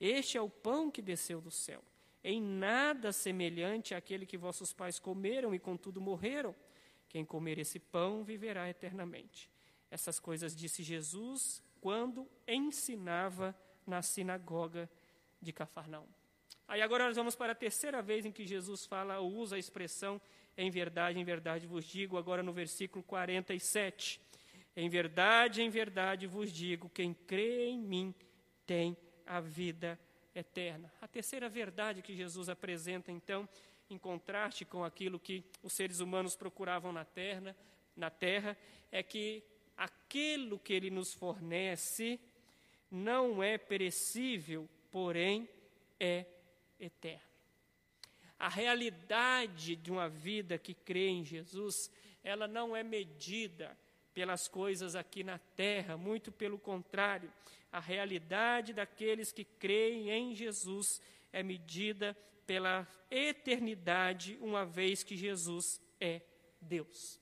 Este 0.00 0.38
é 0.38 0.40
o 0.40 0.48
pão 0.48 0.90
que 0.90 1.02
desceu 1.02 1.40
do 1.40 1.50
céu, 1.50 1.82
em 2.22 2.40
nada 2.40 3.12
semelhante 3.12 3.94
àquele 3.94 4.24
que 4.24 4.38
vossos 4.38 4.72
pais 4.72 4.98
comeram 4.98 5.54
e 5.54 5.58
contudo 5.58 6.00
morreram. 6.00 6.54
Quem 7.10 7.24
comer 7.24 7.58
esse 7.58 7.78
pão 7.78 8.24
viverá 8.24 8.70
eternamente. 8.70 9.50
Essas 9.90 10.18
coisas 10.18 10.56
disse 10.56 10.82
Jesus 10.82 11.62
quando 11.80 12.26
ensinava 12.46 13.54
na 13.86 14.00
sinagoga 14.00 14.88
de 15.42 15.52
Cafarnaum. 15.52 16.06
Aí 16.68 16.80
agora 16.80 17.06
nós 17.06 17.16
vamos 17.16 17.34
para 17.34 17.50
a 17.50 17.54
terceira 17.54 18.00
vez 18.00 18.24
em 18.24 18.30
que 18.30 18.46
Jesus 18.46 18.86
fala 18.86 19.18
ou 19.18 19.32
usa 19.32 19.56
a 19.56 19.58
expressão 19.58 20.20
em 20.56 20.70
verdade, 20.70 21.18
em 21.18 21.24
verdade 21.24 21.66
vos 21.66 21.84
digo, 21.84 22.16
agora 22.16 22.44
no 22.44 22.52
versículo 22.52 23.02
47. 23.02 24.20
Em 24.76 24.88
verdade, 24.88 25.62
em 25.62 25.68
verdade 25.68 26.28
vos 26.28 26.52
digo, 26.52 26.88
quem 26.88 27.12
crê 27.12 27.66
em 27.66 27.78
mim 27.78 28.14
tem 28.64 28.96
a 29.26 29.40
vida 29.40 29.98
eterna. 30.32 30.92
A 31.00 31.08
terceira 31.08 31.48
verdade 31.48 32.02
que 32.02 32.14
Jesus 32.14 32.48
apresenta 32.48 33.10
então 33.10 33.48
em 33.90 33.98
contraste 33.98 34.64
com 34.64 34.84
aquilo 34.84 35.18
que 35.18 35.44
os 35.62 35.72
seres 35.72 36.00
humanos 36.00 36.36
procuravam 36.36 36.92
na 36.92 37.04
terra, 37.04 37.56
na 37.96 38.08
terra, 38.08 38.56
é 38.90 39.02
que 39.02 39.42
aquilo 39.76 40.58
que 40.58 40.72
ele 40.72 40.90
nos 40.90 41.12
fornece 41.12 42.20
não 42.90 43.42
é 43.42 43.58
perecível, 43.58 44.68
porém 44.90 45.48
é 45.98 46.26
eterno. 46.78 47.28
A 48.38 48.48
realidade 48.48 49.76
de 49.76 49.90
uma 49.90 50.08
vida 50.08 50.58
que 50.58 50.72
crê 50.72 51.08
em 51.08 51.24
Jesus, 51.24 51.90
ela 52.22 52.48
não 52.48 52.74
é 52.74 52.82
medida 52.82 53.76
pelas 54.14 54.48
coisas 54.48 54.94
aqui 54.94 55.22
na 55.22 55.38
terra, 55.38 55.96
muito 55.96 56.32
pelo 56.32 56.58
contrário, 56.58 57.32
a 57.70 57.80
realidade 57.80 58.72
daqueles 58.72 59.32
que 59.32 59.44
creem 59.44 60.10
em 60.10 60.34
Jesus 60.34 61.00
é 61.32 61.42
medida 61.42 62.16
pela 62.46 62.86
eternidade, 63.10 64.36
uma 64.40 64.64
vez 64.64 65.02
que 65.02 65.16
Jesus 65.16 65.80
é 66.00 66.20
Deus. 66.60 67.20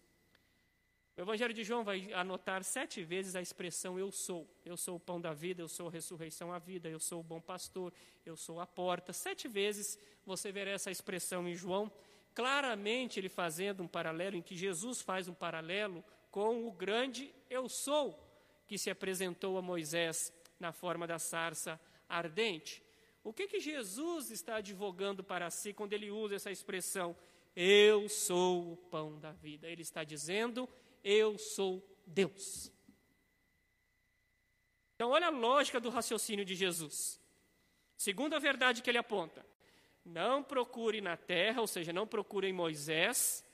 O 1.18 1.20
Evangelho 1.20 1.53
de 1.53 1.64
João 1.64 1.83
vai 1.83 2.12
anotar 2.12 2.62
sete 2.62 3.03
vezes 3.03 3.35
a 3.35 3.42
expressão 3.42 3.98
eu 3.98 4.12
sou. 4.12 4.48
Eu 4.64 4.77
sou 4.77 4.94
o 4.96 5.01
pão 5.01 5.20
da 5.20 5.33
vida, 5.33 5.61
eu 5.61 5.66
sou 5.66 5.88
a 5.88 5.90
ressurreição 5.90 6.53
à 6.53 6.61
vida, 6.61 6.88
eu 6.88 7.01
sou 7.01 7.18
o 7.18 7.24
bom 7.24 7.40
pastor, 7.40 7.92
eu 8.24 8.37
sou 8.37 8.61
a 8.61 8.66
porta. 8.66 9.12
Sete 9.12 9.48
vezes 9.48 9.98
você 10.24 10.53
verá 10.53 10.70
essa 10.70 10.92
expressão 10.92 11.48
em 11.48 11.57
João, 11.57 11.90
claramente 12.35 13.18
ele 13.18 13.29
fazendo 13.29 13.83
um 13.83 13.88
paralelo, 13.88 14.37
em 14.37 14.42
que 14.42 14.57
Jesus 14.57 15.03
faz 15.03 15.27
um 15.27 15.35
paralelo 15.35 16.05
com 16.31 16.67
o 16.67 16.73
grande 16.73 17.35
eu 17.49 17.69
sou, 17.69 18.19
que 18.67 18.79
se 18.79 18.91
apresentou 18.91 19.57
a 19.57 19.62
Moisés 19.62 20.33
na 20.61 20.73
forma 20.73 21.07
da 21.07 21.19
sarça 21.19 21.81
ardente. 22.09 22.83
O 23.25 23.33
que, 23.33 23.47
que 23.47 23.61
Jesus 23.61 24.31
está 24.31 24.57
advogando 24.57 25.23
para 25.23 25.51
si 25.51 25.73
quando 25.73 25.93
ele 25.93 26.11
usa 26.11 26.37
essa 26.37 26.51
expressão? 26.51 27.17
Eu 27.55 28.09
sou 28.09 28.73
o 28.73 28.77
pão 28.77 29.19
da 29.19 29.33
vida. 29.33 29.67
Ele 29.67 29.83
está 29.83 30.05
dizendo, 30.05 30.69
eu 31.03 31.37
sou 31.37 31.83
Deus. 32.07 32.73
Então, 34.95 35.11
olha 35.11 35.27
a 35.29 35.31
lógica 35.31 35.79
do 35.79 35.91
raciocínio 35.91 36.45
de 36.45 36.55
Jesus. 36.55 37.21
Segunda 37.97 38.38
verdade 38.38 38.83
que 38.83 38.91
ele 38.91 38.99
aponta: 38.99 39.45
não 40.05 40.43
procure 40.43 41.01
na 41.01 41.17
terra, 41.17 41.61
ou 41.61 41.67
seja, 41.67 41.93
não 41.93 42.07
procure 42.07 42.49
em 42.49 42.53
Moisés, 42.53 43.45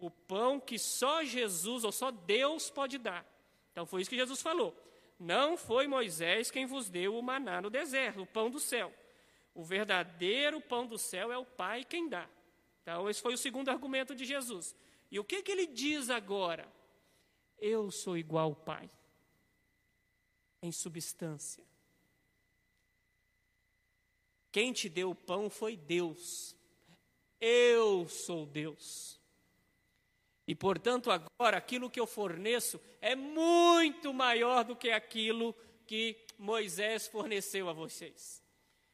o 0.00 0.10
pão 0.10 0.58
que 0.58 0.78
só 0.78 1.22
Jesus 1.22 1.84
ou 1.84 1.92
só 1.92 2.10
Deus 2.10 2.70
pode 2.70 2.98
dar. 2.98 3.24
Então, 3.70 3.86
foi 3.86 4.00
isso 4.00 4.10
que 4.10 4.16
Jesus 4.16 4.40
falou. 4.40 4.76
Não 5.18 5.56
foi 5.56 5.86
Moisés 5.86 6.50
quem 6.50 6.64
vos 6.66 6.88
deu 6.88 7.16
o 7.16 7.22
maná 7.22 7.60
no 7.60 7.68
deserto, 7.68 8.22
o 8.22 8.26
pão 8.26 8.50
do 8.50 8.58
céu. 8.58 8.92
O 9.54 9.62
verdadeiro 9.62 10.60
pão 10.60 10.86
do 10.86 10.96
céu 10.96 11.30
é 11.30 11.36
o 11.36 11.44
Pai 11.44 11.84
quem 11.84 12.08
dá. 12.08 12.28
Então, 12.82 13.08
esse 13.10 13.20
foi 13.20 13.34
o 13.34 13.38
segundo 13.38 13.68
argumento 13.68 14.14
de 14.14 14.24
Jesus. 14.24 14.74
E 15.10 15.20
o 15.20 15.24
que, 15.24 15.42
que 15.42 15.52
ele 15.52 15.66
diz 15.66 16.08
agora? 16.08 16.66
Eu 17.58 17.90
sou 17.90 18.16
igual 18.16 18.46
ao 18.46 18.56
Pai, 18.56 18.90
em 20.62 20.72
substância. 20.72 21.62
Quem 24.50 24.72
te 24.72 24.88
deu 24.88 25.10
o 25.10 25.14
pão 25.14 25.50
foi 25.50 25.76
Deus. 25.76 26.56
Eu 27.38 28.08
sou 28.08 28.46
Deus. 28.46 29.19
E, 30.50 30.54
portanto, 30.56 31.12
agora 31.12 31.58
aquilo 31.58 31.88
que 31.88 32.00
eu 32.00 32.08
forneço 32.08 32.80
é 33.00 33.14
muito 33.14 34.12
maior 34.12 34.64
do 34.64 34.74
que 34.74 34.90
aquilo 34.90 35.54
que 35.86 36.16
Moisés 36.36 37.06
forneceu 37.06 37.68
a 37.68 37.72
vocês. 37.72 38.42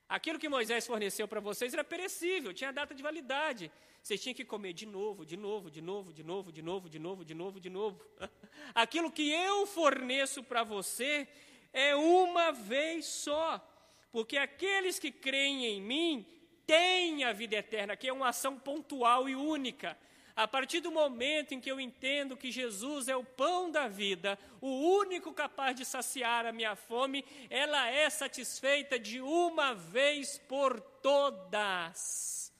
Aquilo 0.06 0.38
que 0.38 0.50
Moisés 0.50 0.86
forneceu 0.86 1.26
para 1.26 1.40
vocês 1.40 1.72
era 1.72 1.82
perecível, 1.82 2.52
tinha 2.52 2.70
data 2.74 2.94
de 2.94 3.02
validade. 3.02 3.72
Vocês 4.02 4.22
tinham 4.22 4.34
que 4.34 4.44
comer 4.44 4.74
de 4.74 4.84
novo, 4.84 5.24
de 5.24 5.34
novo, 5.34 5.70
de 5.70 5.80
novo, 5.80 6.12
de 6.12 6.22
novo, 6.22 6.52
de 6.52 6.62
novo, 6.62 6.90
de 6.90 6.98
novo, 6.98 7.24
de 7.24 7.34
novo, 7.34 7.58
de 7.58 7.70
novo. 7.70 8.04
Aquilo 8.74 9.10
que 9.10 9.30
eu 9.32 9.66
forneço 9.66 10.42
para 10.42 10.62
você 10.62 11.26
é 11.72 11.96
uma 11.96 12.52
vez 12.52 13.06
só. 13.06 13.66
Porque 14.12 14.36
aqueles 14.36 14.98
que 14.98 15.10
creem 15.10 15.64
em 15.64 15.80
mim 15.80 16.26
têm 16.66 17.24
a 17.24 17.32
vida 17.32 17.56
eterna, 17.56 17.96
que 17.96 18.08
é 18.08 18.12
uma 18.12 18.28
ação 18.28 18.58
pontual 18.58 19.26
e 19.26 19.34
única. 19.34 19.96
A 20.36 20.46
partir 20.46 20.80
do 20.80 20.92
momento 20.92 21.54
em 21.54 21.60
que 21.60 21.70
eu 21.70 21.80
entendo 21.80 22.36
que 22.36 22.52
Jesus 22.52 23.08
é 23.08 23.16
o 23.16 23.24
pão 23.24 23.70
da 23.70 23.88
vida, 23.88 24.38
o 24.60 24.68
único 24.98 25.32
capaz 25.32 25.74
de 25.74 25.82
saciar 25.82 26.44
a 26.44 26.52
minha 26.52 26.76
fome, 26.76 27.24
ela 27.48 27.88
é 27.88 28.10
satisfeita 28.10 28.98
de 28.98 29.18
uma 29.18 29.74
vez 29.74 30.36
por 30.46 30.78
todas. 30.78 32.52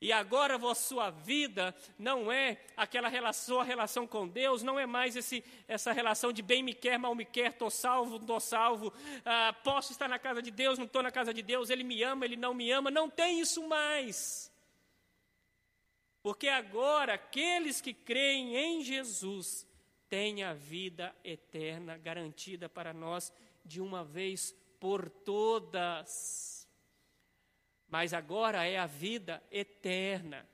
E 0.00 0.12
agora 0.12 0.56
a 0.56 0.74
sua 0.74 1.10
vida 1.10 1.74
não 1.98 2.32
é 2.32 2.58
aquela 2.74 3.08
relação, 3.08 3.60
relação 3.60 4.06
com 4.06 4.26
Deus, 4.26 4.62
não 4.62 4.78
é 4.78 4.86
mais 4.86 5.14
esse, 5.14 5.44
essa 5.68 5.92
relação 5.92 6.32
de 6.32 6.40
bem 6.40 6.62
me 6.62 6.72
quer, 6.72 6.98
mal 6.98 7.14
me 7.14 7.26
quer, 7.26 7.50
estou 7.50 7.68
salvo, 7.70 8.12
não 8.12 8.20
estou 8.20 8.40
salvo, 8.40 8.92
ah, 9.26 9.54
posso 9.62 9.92
estar 9.92 10.08
na 10.08 10.18
casa 10.18 10.40
de 10.40 10.50
Deus, 10.50 10.78
não 10.78 10.86
estou 10.86 11.02
na 11.02 11.10
casa 11.10 11.34
de 11.34 11.42
Deus, 11.42 11.68
Ele 11.68 11.84
me 11.84 12.02
ama, 12.02 12.24
Ele 12.24 12.36
não 12.36 12.54
me 12.54 12.70
ama, 12.70 12.90
não 12.90 13.10
tem 13.10 13.40
isso 13.40 13.66
mais. 13.68 14.53
Porque 16.24 16.48
agora 16.48 17.12
aqueles 17.12 17.82
que 17.82 17.92
creem 17.92 18.56
em 18.56 18.82
Jesus 18.82 19.68
têm 20.08 20.42
a 20.42 20.54
vida 20.54 21.14
eterna 21.22 21.98
garantida 21.98 22.66
para 22.66 22.94
nós 22.94 23.30
de 23.62 23.78
uma 23.78 24.02
vez 24.02 24.56
por 24.80 25.10
todas. 25.10 26.66
Mas 27.86 28.14
agora 28.14 28.64
é 28.64 28.78
a 28.78 28.86
vida 28.86 29.42
eterna. 29.50 30.48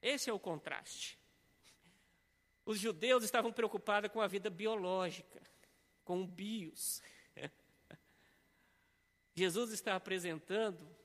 Esse 0.00 0.30
é 0.30 0.32
o 0.32 0.38
contraste. 0.38 1.18
Os 2.64 2.78
judeus 2.78 3.24
estavam 3.24 3.52
preocupados 3.52 4.12
com 4.12 4.20
a 4.20 4.28
vida 4.28 4.48
biológica, 4.48 5.42
com 6.04 6.22
o 6.22 6.26
bios. 6.26 7.02
Jesus 9.34 9.72
está 9.72 9.96
apresentando 9.96 10.95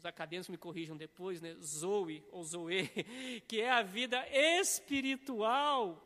os 0.00 0.06
acadêmicos 0.06 0.48
me 0.48 0.56
corrijam 0.56 0.96
depois, 0.96 1.42
né? 1.42 1.54
Zoe 1.62 2.24
ou 2.30 2.42
Zoe, 2.42 2.88
que 3.46 3.60
é 3.60 3.70
a 3.70 3.82
vida 3.82 4.26
espiritual, 4.30 6.02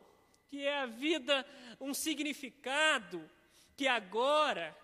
que 0.49 0.65
é 0.65 0.79
a 0.79 0.85
vida, 0.85 1.45
um 1.79 1.93
significado 1.93 3.29
que 3.77 3.87
agora 3.87 4.77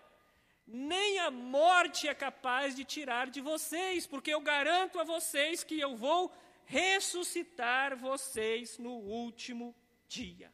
nem 0.66 1.18
a 1.18 1.30
morte 1.30 2.08
é 2.08 2.14
capaz 2.14 2.74
de 2.74 2.84
tirar 2.84 3.28
de 3.28 3.42
vocês, 3.42 4.06
porque 4.06 4.32
eu 4.32 4.40
garanto 4.40 4.98
a 4.98 5.04
vocês 5.04 5.62
que 5.62 5.78
eu 5.78 5.94
vou 5.94 6.32
ressuscitar 6.64 7.94
vocês 7.94 8.78
no 8.78 8.92
último 8.92 9.76
dia. 10.08 10.50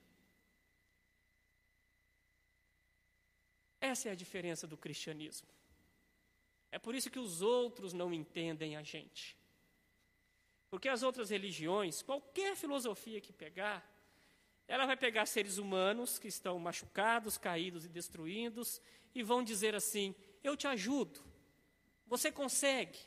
Essa 3.81 4.09
é 4.09 4.13
a 4.13 4.17
diferença 4.17 4.67
do 4.67 4.77
cristianismo. 4.77 5.58
É 6.71 6.79
por 6.79 6.95
isso 6.95 7.11
que 7.11 7.19
os 7.19 7.41
outros 7.43 7.93
não 7.93 8.13
entendem 8.13 8.77
a 8.77 8.83
gente. 8.83 9.37
Porque 10.71 10.89
as 10.89 11.03
outras 11.03 11.31
religiões, 11.31 12.03
qualquer 12.03 12.55
filosofia 12.55 13.21
que 13.21 13.33
pegar, 13.33 13.89
ela 14.67 14.85
vai 14.85 14.97
pegar 14.97 15.25
seres 15.25 15.57
humanos 15.57 16.19
que 16.19 16.29
estão 16.29 16.59
machucados, 16.59 17.39
caídos 17.39 17.87
e 17.87 17.89
destruídos 17.89 18.81
e 19.15 19.23
vão 19.23 19.43
dizer 19.43 19.75
assim: 19.75 20.15
Eu 20.45 20.57
te 20.57 20.67
ajudo, 20.67 21.25
você 22.07 22.31
consegue. 22.31 22.99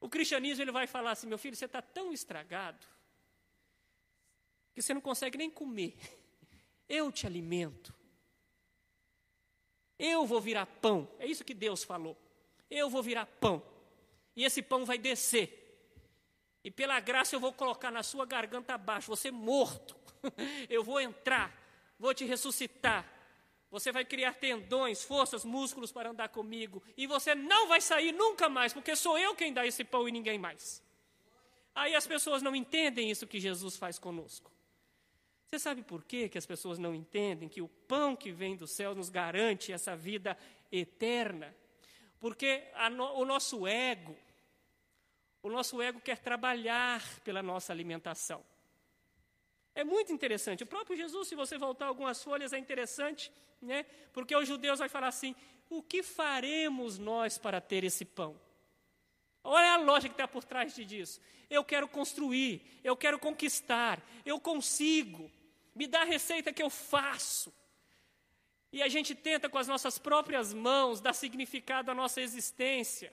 O 0.00 0.08
cristianismo 0.08 0.62
ele 0.62 0.72
vai 0.72 0.86
falar 0.86 1.10
assim: 1.10 1.26
Meu 1.26 1.38
filho, 1.38 1.54
você 1.54 1.66
está 1.66 1.82
tão 1.82 2.12
estragado 2.12 2.86
que 4.72 4.80
você 4.80 4.94
não 4.94 5.00
consegue 5.00 5.36
nem 5.36 5.50
comer. 5.50 5.96
Eu 6.88 7.12
te 7.12 7.26
alimento. 7.26 7.94
Eu 9.98 10.26
vou 10.26 10.40
virar 10.40 10.66
pão. 10.66 11.08
É 11.18 11.26
isso 11.26 11.44
que 11.44 11.54
Deus 11.54 11.84
falou. 11.84 12.16
Eu 12.70 12.90
vou 12.90 13.02
virar 13.02 13.26
pão. 13.26 13.62
E 14.34 14.44
esse 14.44 14.62
pão 14.62 14.84
vai 14.84 14.98
descer. 14.98 15.60
E 16.64 16.70
pela 16.70 16.98
graça 16.98 17.36
eu 17.36 17.40
vou 17.40 17.52
colocar 17.52 17.90
na 17.90 18.02
sua 18.02 18.24
garganta 18.24 18.74
abaixo, 18.74 19.08
você 19.08 19.30
morto. 19.30 19.94
Eu 20.70 20.82
vou 20.82 20.98
entrar, 20.98 21.54
vou 21.98 22.14
te 22.14 22.24
ressuscitar. 22.24 23.06
Você 23.70 23.92
vai 23.92 24.04
criar 24.04 24.32
tendões, 24.34 25.02
forças, 25.04 25.44
músculos 25.44 25.92
para 25.92 26.08
andar 26.08 26.30
comigo. 26.30 26.82
E 26.96 27.06
você 27.06 27.34
não 27.34 27.68
vai 27.68 27.82
sair 27.82 28.12
nunca 28.12 28.48
mais, 28.48 28.72
porque 28.72 28.96
sou 28.96 29.18
eu 29.18 29.34
quem 29.34 29.52
dá 29.52 29.66
esse 29.66 29.84
pão 29.84 30.08
e 30.08 30.12
ninguém 30.12 30.38
mais. 30.38 30.82
Aí 31.74 31.94
as 31.94 32.06
pessoas 32.06 32.40
não 32.40 32.54
entendem 32.54 33.10
isso 33.10 33.26
que 33.26 33.40
Jesus 33.40 33.76
faz 33.76 33.98
conosco. 33.98 34.50
Você 35.48 35.58
sabe 35.58 35.82
por 35.82 36.04
quê 36.04 36.28
que 36.28 36.38
as 36.38 36.46
pessoas 36.46 36.78
não 36.78 36.94
entendem 36.94 37.48
que 37.48 37.62
o 37.62 37.68
pão 37.68 38.16
que 38.16 38.32
vem 38.32 38.56
do 38.56 38.66
céu 38.66 38.94
nos 38.94 39.08
garante 39.08 39.72
essa 39.72 39.96
vida 39.96 40.36
eterna? 40.70 41.54
Porque 42.18 42.64
no, 42.92 43.18
o 43.18 43.24
nosso 43.24 43.66
ego, 43.66 44.16
o 45.42 45.50
nosso 45.50 45.80
ego 45.80 46.00
quer 46.00 46.18
trabalhar 46.18 47.02
pela 47.20 47.42
nossa 47.42 47.72
alimentação. 47.72 48.44
É 49.74 49.84
muito 49.84 50.12
interessante. 50.12 50.62
O 50.62 50.66
próprio 50.66 50.96
Jesus, 50.96 51.28
se 51.28 51.34
você 51.34 51.58
voltar 51.58 51.86
algumas 51.86 52.22
folhas, 52.22 52.52
é 52.52 52.58
interessante, 52.58 53.30
né? 53.60 53.84
Porque 54.12 54.34
os 54.34 54.46
judeus 54.46 54.78
vai 54.78 54.88
falar 54.88 55.08
assim: 55.08 55.34
o 55.68 55.82
que 55.82 56.02
faremos 56.02 56.98
nós 56.98 57.36
para 57.36 57.60
ter 57.60 57.84
esse 57.84 58.04
pão? 58.04 58.40
Olha 59.44 59.74
a 59.74 59.76
lógica 59.76 60.14
que 60.14 60.14
está 60.14 60.26
por 60.26 60.42
trás 60.42 60.74
disso. 60.74 61.20
Eu 61.50 61.62
quero 61.62 61.86
construir, 61.86 62.62
eu 62.82 62.96
quero 62.96 63.18
conquistar, 63.18 64.02
eu 64.24 64.40
consigo. 64.40 65.30
Me 65.74 65.86
dá 65.86 66.00
a 66.00 66.04
receita 66.04 66.52
que 66.52 66.62
eu 66.62 66.70
faço. 66.70 67.52
E 68.72 68.82
a 68.82 68.88
gente 68.88 69.14
tenta 69.14 69.48
com 69.48 69.58
as 69.58 69.68
nossas 69.68 69.98
próprias 69.98 70.54
mãos 70.54 71.00
dar 71.00 71.12
significado 71.12 71.90
à 71.90 71.94
nossa 71.94 72.20
existência. 72.20 73.12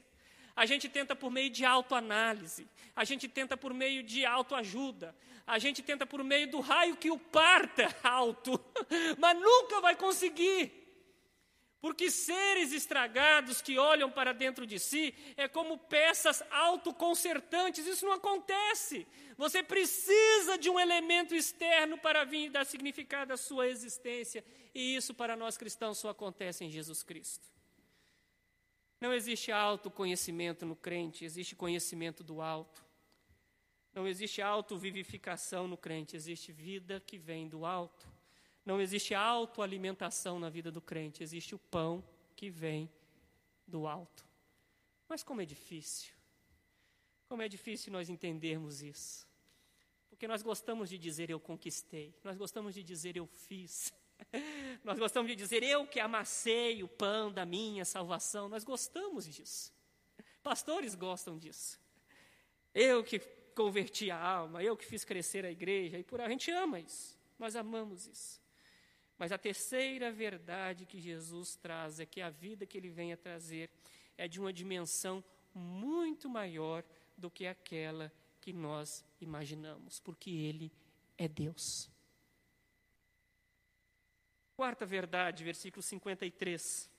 A 0.55 0.65
gente 0.65 0.89
tenta 0.89 1.15
por 1.15 1.29
meio 1.29 1.49
de 1.49 1.65
autoanálise, 1.65 2.67
a 2.95 3.03
gente 3.03 3.27
tenta 3.27 3.55
por 3.55 3.73
meio 3.73 4.01
de 4.01 4.25
autoajuda, 4.25 5.15
a 5.45 5.59
gente 5.59 5.81
tenta 5.81 6.05
por 6.05 6.23
meio 6.23 6.49
do 6.49 6.59
raio 6.59 6.97
que 6.97 7.11
o 7.11 7.17
parta 7.17 7.95
alto, 8.03 8.59
mas 9.17 9.37
nunca 9.37 9.81
vai 9.81 9.95
conseguir. 9.95 10.80
Porque 11.81 12.11
seres 12.11 12.71
estragados 12.71 13.59
que 13.59 13.79
olham 13.79 14.09
para 14.11 14.33
dentro 14.33 14.67
de 14.67 14.77
si 14.77 15.15
é 15.35 15.47
como 15.47 15.79
peças 15.79 16.43
autoconcertantes, 16.51 17.87
isso 17.87 18.05
não 18.05 18.13
acontece. 18.13 19.07
Você 19.35 19.63
precisa 19.63 20.59
de 20.59 20.69
um 20.69 20.79
elemento 20.79 21.33
externo 21.33 21.97
para 21.97 22.23
vir 22.23 22.51
dar 22.51 22.65
significado 22.67 23.33
à 23.33 23.37
sua 23.37 23.67
existência, 23.67 24.45
e 24.75 24.95
isso 24.95 25.11
para 25.11 25.35
nós 25.35 25.57
cristãos 25.57 25.97
só 25.97 26.09
acontece 26.09 26.63
em 26.63 26.69
Jesus 26.69 27.01
Cristo. 27.01 27.49
Não 28.99 29.11
existe 29.11 29.51
autoconhecimento 29.51 30.63
no 30.67 30.75
crente, 30.75 31.25
existe 31.25 31.55
conhecimento 31.55 32.23
do 32.23 32.39
alto. 32.39 32.85
Não 33.91 34.07
existe 34.07 34.39
autovivificação 34.39 35.67
no 35.67 35.75
crente, 35.75 36.15
existe 36.15 36.51
vida 36.51 36.99
que 36.99 37.17
vem 37.17 37.49
do 37.49 37.65
alto. 37.65 38.07
Não 38.65 38.79
existe 38.79 39.13
autoalimentação 39.13 40.39
na 40.39 40.49
vida 40.49 40.71
do 40.71 40.81
crente, 40.81 41.23
existe 41.23 41.55
o 41.55 41.59
pão 41.59 42.03
que 42.35 42.49
vem 42.49 42.89
do 43.67 43.87
alto. 43.87 44.25
Mas 45.07 45.23
como 45.23 45.41
é 45.41 45.45
difícil. 45.45 46.13
Como 47.27 47.41
é 47.41 47.47
difícil 47.47 47.91
nós 47.91 48.09
entendermos 48.09 48.81
isso. 48.81 49.27
Porque 50.09 50.27
nós 50.27 50.43
gostamos 50.43 50.89
de 50.89 50.97
dizer 50.97 51.29
eu 51.29 51.39
conquistei, 51.39 52.13
nós 52.23 52.37
gostamos 52.37 52.75
de 52.75 52.83
dizer 52.83 53.17
eu 53.17 53.25
fiz. 53.25 53.93
Nós 54.83 54.99
gostamos 54.99 55.29
de 55.31 55.35
dizer 55.35 55.63
eu 55.63 55.87
que 55.87 55.99
amassei 55.99 56.83
o 56.83 56.87
pão 56.87 57.31
da 57.31 57.45
minha 57.45 57.83
salvação, 57.83 58.47
nós 58.47 58.63
gostamos 58.63 59.25
disso. 59.25 59.73
Pastores 60.43 60.95
gostam 60.95 61.37
disso. 61.37 61.79
Eu 62.73 63.03
que 63.03 63.19
converti 63.55 64.09
a 64.09 64.17
alma, 64.17 64.63
eu 64.63 64.77
que 64.77 64.85
fiz 64.85 65.03
crescer 65.03 65.45
a 65.45 65.51
igreja, 65.51 65.97
e 65.97 66.03
por 66.03 66.19
aí 66.19 66.27
a 66.27 66.29
gente 66.29 66.51
ama 66.51 66.79
isso. 66.79 67.17
Nós 67.37 67.55
amamos 67.55 68.07
isso. 68.07 68.40
Mas 69.21 69.31
a 69.31 69.37
terceira 69.37 70.11
verdade 70.11 70.83
que 70.83 70.99
Jesus 70.99 71.55
traz 71.55 71.99
é 71.99 72.07
que 72.07 72.21
a 72.21 72.31
vida 72.31 72.65
que 72.65 72.75
ele 72.75 72.89
vem 72.89 73.13
a 73.13 73.17
trazer 73.17 73.69
é 74.17 74.27
de 74.27 74.39
uma 74.39 74.51
dimensão 74.51 75.23
muito 75.53 76.27
maior 76.27 76.83
do 77.15 77.29
que 77.29 77.45
aquela 77.45 78.11
que 78.39 78.51
nós 78.51 79.05
imaginamos, 79.19 79.99
porque 79.99 80.31
ele 80.31 80.71
é 81.19 81.27
Deus. 81.27 81.87
Quarta 84.55 84.87
verdade, 84.87 85.43
versículo 85.43 85.83
53. 85.83 86.89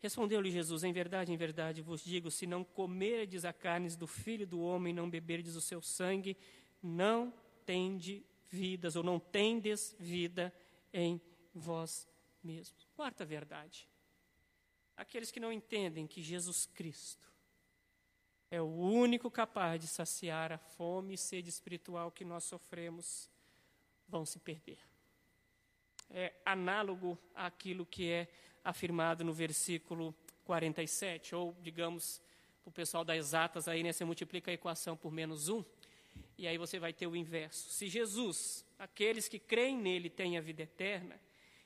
Respondeu-lhe 0.00 0.50
Jesus: 0.50 0.84
Em 0.84 0.92
verdade, 1.00 1.34
em 1.34 1.36
verdade 1.36 1.82
vos 1.82 2.02
digo: 2.02 2.30
se 2.30 2.46
não 2.46 2.64
comerdes 2.64 3.44
a 3.44 3.52
carne 3.52 3.94
do 3.94 4.06
filho 4.06 4.46
do 4.46 4.58
homem, 4.62 4.94
não 4.94 5.10
beberdes 5.10 5.54
o 5.54 5.60
seu 5.60 5.82
sangue, 5.82 6.34
não 6.82 7.30
tende 7.66 8.24
vidas, 8.48 8.96
ou 8.96 9.02
não 9.02 9.18
tendes 9.18 9.94
vida 9.98 10.54
em 10.92 11.20
vós 11.54 12.08
mesmos. 12.42 12.86
Quarta 12.94 13.24
verdade. 13.24 13.88
Aqueles 14.96 15.30
que 15.30 15.40
não 15.40 15.52
entendem 15.52 16.06
que 16.06 16.22
Jesus 16.22 16.66
Cristo 16.66 17.28
é 18.50 18.60
o 18.60 18.66
único 18.66 19.30
capaz 19.30 19.80
de 19.80 19.86
saciar 19.86 20.52
a 20.52 20.58
fome 20.58 21.14
e 21.14 21.18
sede 21.18 21.48
espiritual 21.48 22.10
que 22.10 22.24
nós 22.24 22.44
sofremos, 22.44 23.30
vão 24.08 24.24
se 24.24 24.38
perder. 24.38 24.78
É 26.10 26.32
análogo 26.44 27.18
àquilo 27.34 27.84
que 27.84 28.10
é 28.10 28.28
afirmado 28.64 29.22
no 29.22 29.32
versículo 29.32 30.14
47, 30.44 31.34
ou 31.34 31.54
digamos, 31.60 32.22
para 32.62 32.70
o 32.70 32.72
pessoal 32.72 33.04
das 33.04 33.18
exatas 33.18 33.68
aí, 33.68 33.82
né, 33.82 33.92
você 33.92 34.04
multiplica 34.04 34.50
a 34.50 34.54
equação 34.54 34.96
por 34.96 35.12
menos 35.12 35.48
um, 35.48 35.62
e 36.38 36.46
aí 36.46 36.56
você 36.56 36.78
vai 36.78 36.92
ter 36.92 37.08
o 37.08 37.16
inverso. 37.16 37.68
Se 37.68 37.88
Jesus, 37.88 38.64
aqueles 38.78 39.26
que 39.26 39.40
creem 39.40 39.76
nele, 39.76 40.08
têm 40.08 40.38
a 40.38 40.40
vida 40.40 40.62
eterna, 40.62 41.20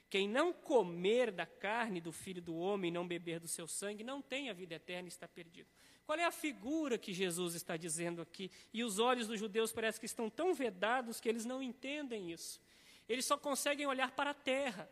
quem 0.08 0.26
não 0.26 0.52
comer 0.52 1.30
da 1.30 1.44
carne 1.44 2.00
do 2.00 2.10
filho 2.10 2.40
do 2.40 2.56
homem 2.56 2.88
e 2.88 2.92
não 2.92 3.06
beber 3.06 3.38
do 3.38 3.46
seu 3.46 3.68
sangue, 3.68 4.02
não 4.02 4.22
tem 4.22 4.48
a 4.48 4.54
vida 4.54 4.74
eterna 4.74 5.08
e 5.08 5.10
está 5.10 5.28
perdido. 5.28 5.68
Qual 6.06 6.18
é 6.18 6.24
a 6.24 6.32
figura 6.32 6.98
que 6.98 7.12
Jesus 7.12 7.54
está 7.54 7.76
dizendo 7.76 8.22
aqui? 8.22 8.50
E 8.72 8.82
os 8.82 8.98
olhos 8.98 9.26
dos 9.26 9.38
judeus 9.38 9.72
parecem 9.72 10.00
que 10.00 10.06
estão 10.06 10.28
tão 10.28 10.54
vedados 10.54 11.20
que 11.20 11.28
eles 11.28 11.44
não 11.44 11.62
entendem 11.62 12.32
isso. 12.32 12.60
Eles 13.08 13.24
só 13.24 13.36
conseguem 13.36 13.86
olhar 13.86 14.10
para 14.12 14.30
a 14.30 14.34
terra. 14.34 14.90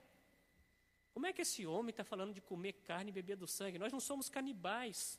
Como 1.12 1.26
é 1.26 1.32
que 1.32 1.42
esse 1.42 1.66
homem 1.66 1.90
está 1.90 2.04
falando 2.04 2.32
de 2.32 2.40
comer 2.40 2.74
carne 2.84 3.10
e 3.10 3.12
beber 3.12 3.36
do 3.36 3.46
sangue? 3.46 3.78
Nós 3.78 3.92
não 3.92 4.00
somos 4.00 4.28
canibais. 4.28 5.18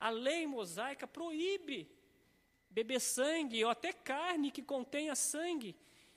A 0.00 0.10
lei 0.10 0.46
mosaica 0.46 1.06
proíbe 1.06 1.88
beber 2.74 3.00
sangue 3.00 3.64
ou 3.64 3.70
até 3.70 3.92
carne 3.92 4.50
que 4.50 4.62
contenha 4.62 5.14
sangue. 5.14 5.76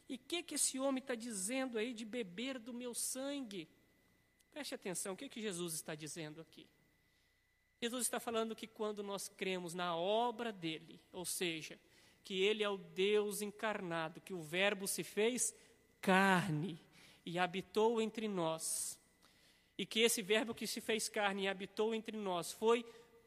E 0.10 0.15
o 0.15 0.20
que, 0.20 0.41
que 0.41 0.56
esse 0.56 0.80
homem 0.80 1.00
está 1.00 1.13
dizendo 1.13 1.78
aí 1.78 1.93
de 1.93 2.04
beber 2.04 2.58
do 2.58 2.74
meu 2.74 2.93
sangue? 2.93 3.70
Preste 4.52 4.74
atenção, 4.74 5.13
o 5.13 5.17
que, 5.17 5.30
que 5.30 5.41
Jesus 5.41 5.76
está 5.76 5.93
dizendo 5.93 6.41
aqui? 6.41 6.67
Jesus 7.80 8.04
está 8.04 8.20
falando 8.20 8.56
que 8.56 8.65
quando 8.65 9.04
nós 9.04 9.30
cremos 9.30 9.76
na 9.76 9.96
obra 9.96 10.52
dele, 10.52 11.00
ou 11.12 11.24
seja, 11.24 11.80
que 12.24 12.41
ele 12.41 12.63
é 12.63 12.70
o 12.70 12.78
Deus 12.78 13.43
encarnado, 13.43 14.20
que 14.20 14.34
o 14.34 14.41
Verbo 14.41 14.88
se 14.88 15.04
fez 15.04 15.54
carne 16.02 16.82
e 17.24 17.38
habitou 17.38 18.02
entre 18.02 18.28
nós, 18.28 19.00
e 19.78 19.86
que 19.86 20.00
esse 20.00 20.24
Verbo 20.24 20.56
que 20.56 20.65
se 20.65 20.82
fez 20.82 21.08
carne 21.08 21.43
e 21.43 21.48
habitou 21.48 21.93
entre 21.93 22.17
nós 22.17 22.52
foi 22.52 22.84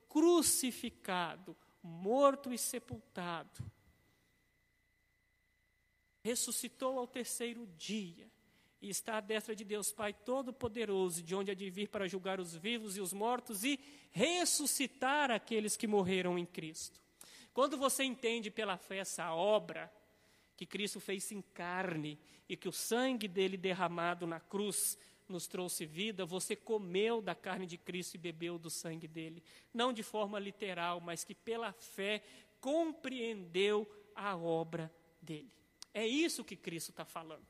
crucificado, 0.09 1.57
morto 1.83 2.53
e 2.53 2.59
sepultado. 2.59 3.65
Ressuscitou 6.23 6.99
ao 6.99 7.07
terceiro 7.07 7.67
dia 7.79 8.31
e 8.83 8.89
está 8.89 9.19
à 9.19 9.21
destra 9.21 9.55
de 9.55 9.65
Deus 9.65 9.93
Pai 9.93 10.13
Todo-Poderoso, 10.13 11.23
de 11.23 11.35
onde 11.35 11.51
há 11.51 11.55
de 11.55 11.69
vir 11.71 11.89
para 11.89 12.09
julgar 12.09 12.41
os 12.41 12.55
vivos 12.55 12.97
e 12.97 13.01
os 13.01 13.13
mortos 13.13 13.65
e 13.65 13.79
ressuscitar 14.11 15.31
aqueles 15.31 15.77
que 15.77 15.87
morreram 15.87 16.39
em 16.39 16.47
Cristo. 16.47 17.01
Quando 17.53 17.77
você 17.77 18.05
entende 18.05 18.51
pela 18.51 18.77
fé 18.79 18.99
essa 18.99 19.35
obra 19.35 19.93
que 20.57 20.67
Cristo 20.67 21.01
fez 21.01 21.31
em 21.33 21.43
carne 21.43 22.19
e 22.49 22.57
que 22.57 22.69
o 22.69 22.73
sangue 22.73 23.27
dele 23.27 23.57
derramado 23.57 24.27
na 24.27 24.41
cruz 24.41 24.99
nos 25.31 25.47
trouxe 25.47 25.87
vida, 25.87 26.25
você 26.25 26.55
comeu 26.55 27.23
da 27.23 27.35
carne 27.35 27.67
de 27.67 27.79
Cristo 27.79 28.15
e 28.15 28.19
bebeu 28.19 28.59
do 28.59 28.71
sangue 28.71 29.09
dele. 29.09 29.43
Não 29.73 29.93
de 29.93 30.03
forma 30.03 30.39
literal, 30.39 31.01
mas 31.01 31.25
que 31.25 31.35
pela 31.35 31.73
fé 31.73 32.23
compreendeu 32.61 33.91
a 34.15 34.37
obra 34.37 34.93
dele. 35.21 35.51
É 35.93 36.07
isso 36.07 36.45
que 36.45 36.57
Cristo 36.57 36.91
está 36.91 37.05
falando. 37.05 37.47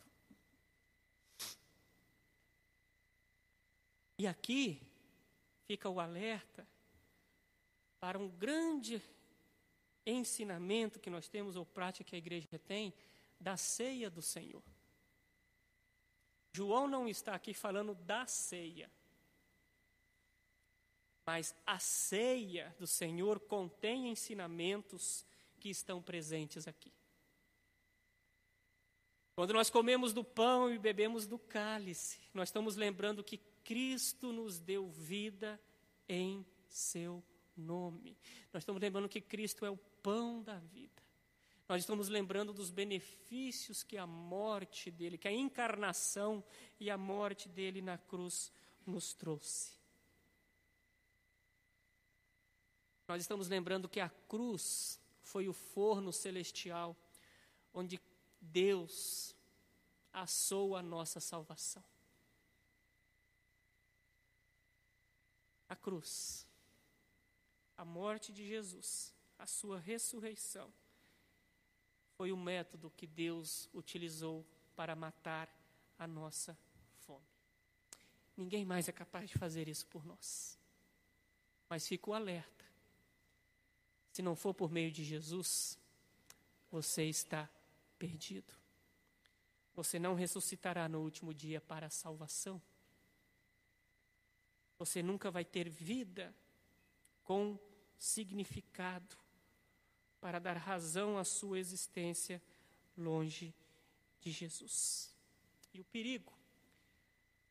E 4.18 4.26
aqui 4.26 4.82
fica 5.66 5.88
o 5.88 5.98
alerta 5.98 6.66
para 7.98 8.18
um 8.18 8.28
grande 8.28 9.02
ensinamento 10.04 10.98
que 10.98 11.10
nós 11.10 11.28
temos, 11.28 11.56
ou 11.56 11.64
prática 11.64 12.10
que 12.10 12.16
a 12.16 12.18
igreja 12.18 12.58
tem, 12.58 12.92
da 13.38 13.56
ceia 13.56 14.10
do 14.10 14.20
Senhor. 14.20 14.62
João 16.52 16.88
não 16.88 17.08
está 17.08 17.34
aqui 17.34 17.54
falando 17.54 17.94
da 17.94 18.26
ceia, 18.26 18.90
mas 21.24 21.54
a 21.64 21.78
ceia 21.78 22.74
do 22.78 22.86
Senhor 22.86 23.38
contém 23.40 24.08
ensinamentos 24.08 25.24
que 25.60 25.68
estão 25.68 26.02
presentes 26.02 26.66
aqui. 26.66 26.92
Quando 29.34 29.54
nós 29.54 29.70
comemos 29.70 30.12
do 30.12 30.24
pão 30.24 30.70
e 30.70 30.78
bebemos 30.78 31.26
do 31.26 31.38
cálice, 31.38 32.20
nós 32.34 32.48
estamos 32.48 32.76
lembrando 32.76 33.24
que 33.24 33.38
Cristo 33.64 34.32
nos 34.32 34.58
deu 34.58 34.90
vida 34.90 35.60
em 36.08 36.44
seu 36.68 37.22
nome. 37.56 38.18
Nós 38.52 38.62
estamos 38.62 38.82
lembrando 38.82 39.08
que 39.08 39.20
Cristo 39.20 39.64
é 39.64 39.70
o 39.70 39.76
pão 39.76 40.42
da 40.42 40.58
vida. 40.58 40.99
Nós 41.70 41.82
estamos 41.82 42.08
lembrando 42.08 42.52
dos 42.52 42.68
benefícios 42.68 43.84
que 43.84 43.96
a 43.96 44.04
morte 44.04 44.90
dele, 44.90 45.16
que 45.16 45.28
a 45.28 45.32
encarnação 45.32 46.42
e 46.80 46.90
a 46.90 46.98
morte 46.98 47.48
dele 47.48 47.80
na 47.80 47.96
cruz 47.96 48.50
nos 48.84 49.14
trouxe. 49.14 49.78
Nós 53.06 53.22
estamos 53.22 53.46
lembrando 53.46 53.88
que 53.88 54.00
a 54.00 54.10
cruz 54.10 55.00
foi 55.22 55.48
o 55.48 55.52
forno 55.52 56.12
celestial 56.12 56.96
onde 57.72 58.00
Deus 58.40 59.36
assou 60.12 60.74
a 60.74 60.82
nossa 60.82 61.20
salvação. 61.20 61.84
A 65.68 65.76
cruz, 65.76 66.44
a 67.76 67.84
morte 67.84 68.32
de 68.32 68.44
Jesus, 68.44 69.14
a 69.38 69.46
sua 69.46 69.78
ressurreição, 69.78 70.74
foi 72.20 72.32
o 72.32 72.36
método 72.36 72.92
que 72.98 73.06
Deus 73.06 73.66
utilizou 73.72 74.46
para 74.76 74.94
matar 74.94 75.48
a 75.98 76.06
nossa 76.06 76.54
fome. 76.98 77.24
Ninguém 78.36 78.62
mais 78.62 78.90
é 78.90 78.92
capaz 78.92 79.30
de 79.30 79.38
fazer 79.38 79.68
isso 79.68 79.86
por 79.86 80.04
nós. 80.04 80.58
Mas 81.66 81.88
fico 81.88 82.12
alerta. 82.12 82.66
Se 84.12 84.20
não 84.20 84.36
for 84.36 84.52
por 84.52 84.70
meio 84.70 84.92
de 84.92 85.02
Jesus, 85.02 85.78
você 86.70 87.04
está 87.04 87.48
perdido. 87.98 88.52
Você 89.74 89.98
não 89.98 90.14
ressuscitará 90.14 90.90
no 90.90 91.00
último 91.00 91.32
dia 91.32 91.58
para 91.58 91.86
a 91.86 91.90
salvação. 91.90 92.60
Você 94.78 95.02
nunca 95.02 95.30
vai 95.30 95.46
ter 95.46 95.70
vida 95.70 96.36
com 97.24 97.58
significado 97.98 99.16
para 100.20 100.38
dar 100.38 100.56
razão 100.56 101.18
à 101.18 101.24
sua 101.24 101.58
existência 101.58 102.40
longe 102.96 103.54
de 104.20 104.30
Jesus. 104.30 105.14
E 105.72 105.80
o 105.80 105.84
perigo, 105.84 106.32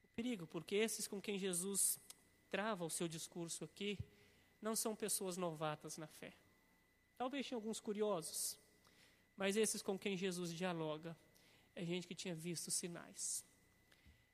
o 0.03 0.07
perigo, 0.15 0.45
porque 0.45 0.75
esses 0.75 1.07
com 1.07 1.21
quem 1.21 1.37
Jesus 1.37 1.99
trava 2.49 2.85
o 2.85 2.89
seu 2.89 3.07
discurso 3.07 3.63
aqui 3.63 3.97
não 4.61 4.75
são 4.75 4.95
pessoas 4.95 5.37
novatas 5.37 5.97
na 5.97 6.07
fé. 6.07 6.33
Talvez 7.17 7.47
tenha 7.47 7.57
alguns 7.57 7.79
curiosos, 7.79 8.57
mas 9.35 9.55
esses 9.55 9.81
com 9.81 9.97
quem 9.97 10.15
Jesus 10.15 10.53
dialoga 10.53 11.17
é 11.75 11.83
gente 11.85 12.07
que 12.07 12.15
tinha 12.15 12.35
visto 12.35 12.69
sinais. 12.69 13.45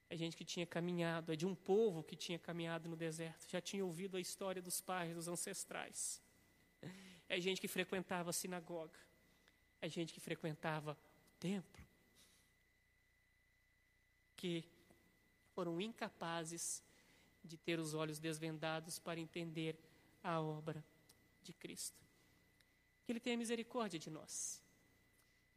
É 0.10 0.16
gente 0.16 0.38
que 0.38 0.46
tinha 0.46 0.66
caminhado, 0.66 1.34
é 1.34 1.36
de 1.36 1.46
um 1.46 1.56
povo 1.56 2.04
que 2.04 2.16
tinha 2.16 2.38
caminhado 2.38 2.88
no 2.88 2.96
deserto, 2.96 3.48
já 3.50 3.60
tinha 3.60 3.84
ouvido 3.84 4.18
a 4.18 4.20
história 4.20 4.62
dos 4.62 4.80
pais, 4.82 5.16
dos 5.16 5.28
ancestrais. 5.28 6.22
É 7.28 7.40
gente 7.40 7.60
que 7.60 7.68
frequentava 7.68 8.30
a 8.30 8.34
sinagoga. 8.34 9.00
É 9.82 9.90
gente 9.90 10.14
que 10.14 10.20
frequentava 10.20 10.94
o 10.94 11.40
templo. 11.40 11.84
Que 14.36 14.64
foram 15.54 15.80
incapazes 15.82 16.84
de 17.44 17.58
ter 17.58 17.80
os 17.80 17.94
olhos 17.94 18.20
desvendados 18.20 19.00
para 19.00 19.20
entender 19.20 19.78
a 20.24 20.42
obra 20.42 20.84
de 21.42 21.54
Cristo. 21.54 22.04
Que 23.06 23.12
Ele 23.12 23.20
tenha 23.20 23.38
misericórdia 23.38 24.00
de 24.00 24.10
nós. 24.10 24.62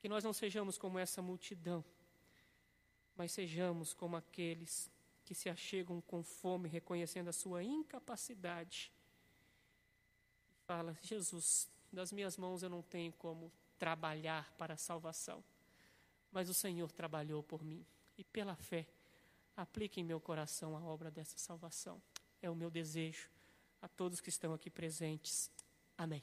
Que 0.00 0.08
nós 0.08 0.22
não 0.22 0.32
sejamos 0.32 0.78
como 0.78 0.98
essa 0.98 1.20
multidão, 1.20 1.84
mas 3.16 3.32
sejamos 3.32 3.92
como 3.92 4.16
aqueles 4.16 4.90
que 5.24 5.34
se 5.34 5.48
achegam 5.50 6.00
com 6.00 6.22
fome, 6.22 6.68
reconhecendo 6.68 7.28
a 7.28 7.32
sua 7.32 7.64
incapacidade 7.64 8.92
fala: 10.68 10.94
Jesus, 11.00 11.66
das 11.90 12.12
minhas 12.12 12.36
mãos 12.36 12.62
eu 12.62 12.68
não 12.68 12.82
tenho 12.82 13.10
como 13.14 13.50
trabalhar 13.78 14.52
para 14.58 14.74
a 14.74 14.76
salvação, 14.76 15.42
mas 16.30 16.50
o 16.50 16.54
Senhor 16.54 16.92
trabalhou 16.92 17.42
por 17.42 17.64
mim 17.64 17.84
e 18.18 18.22
pela 18.22 18.54
fé 18.54 18.86
aplique 19.56 19.98
em 19.98 20.04
meu 20.04 20.20
coração 20.20 20.76
a 20.76 20.80
obra 20.80 21.10
dessa 21.10 21.38
salvação. 21.38 22.00
É 22.42 22.50
o 22.50 22.54
meu 22.54 22.70
desejo 22.70 23.30
a 23.80 23.88
todos 23.88 24.20
que 24.20 24.28
estão 24.28 24.52
aqui 24.52 24.68
presentes. 24.68 25.50
Amém. 25.96 26.22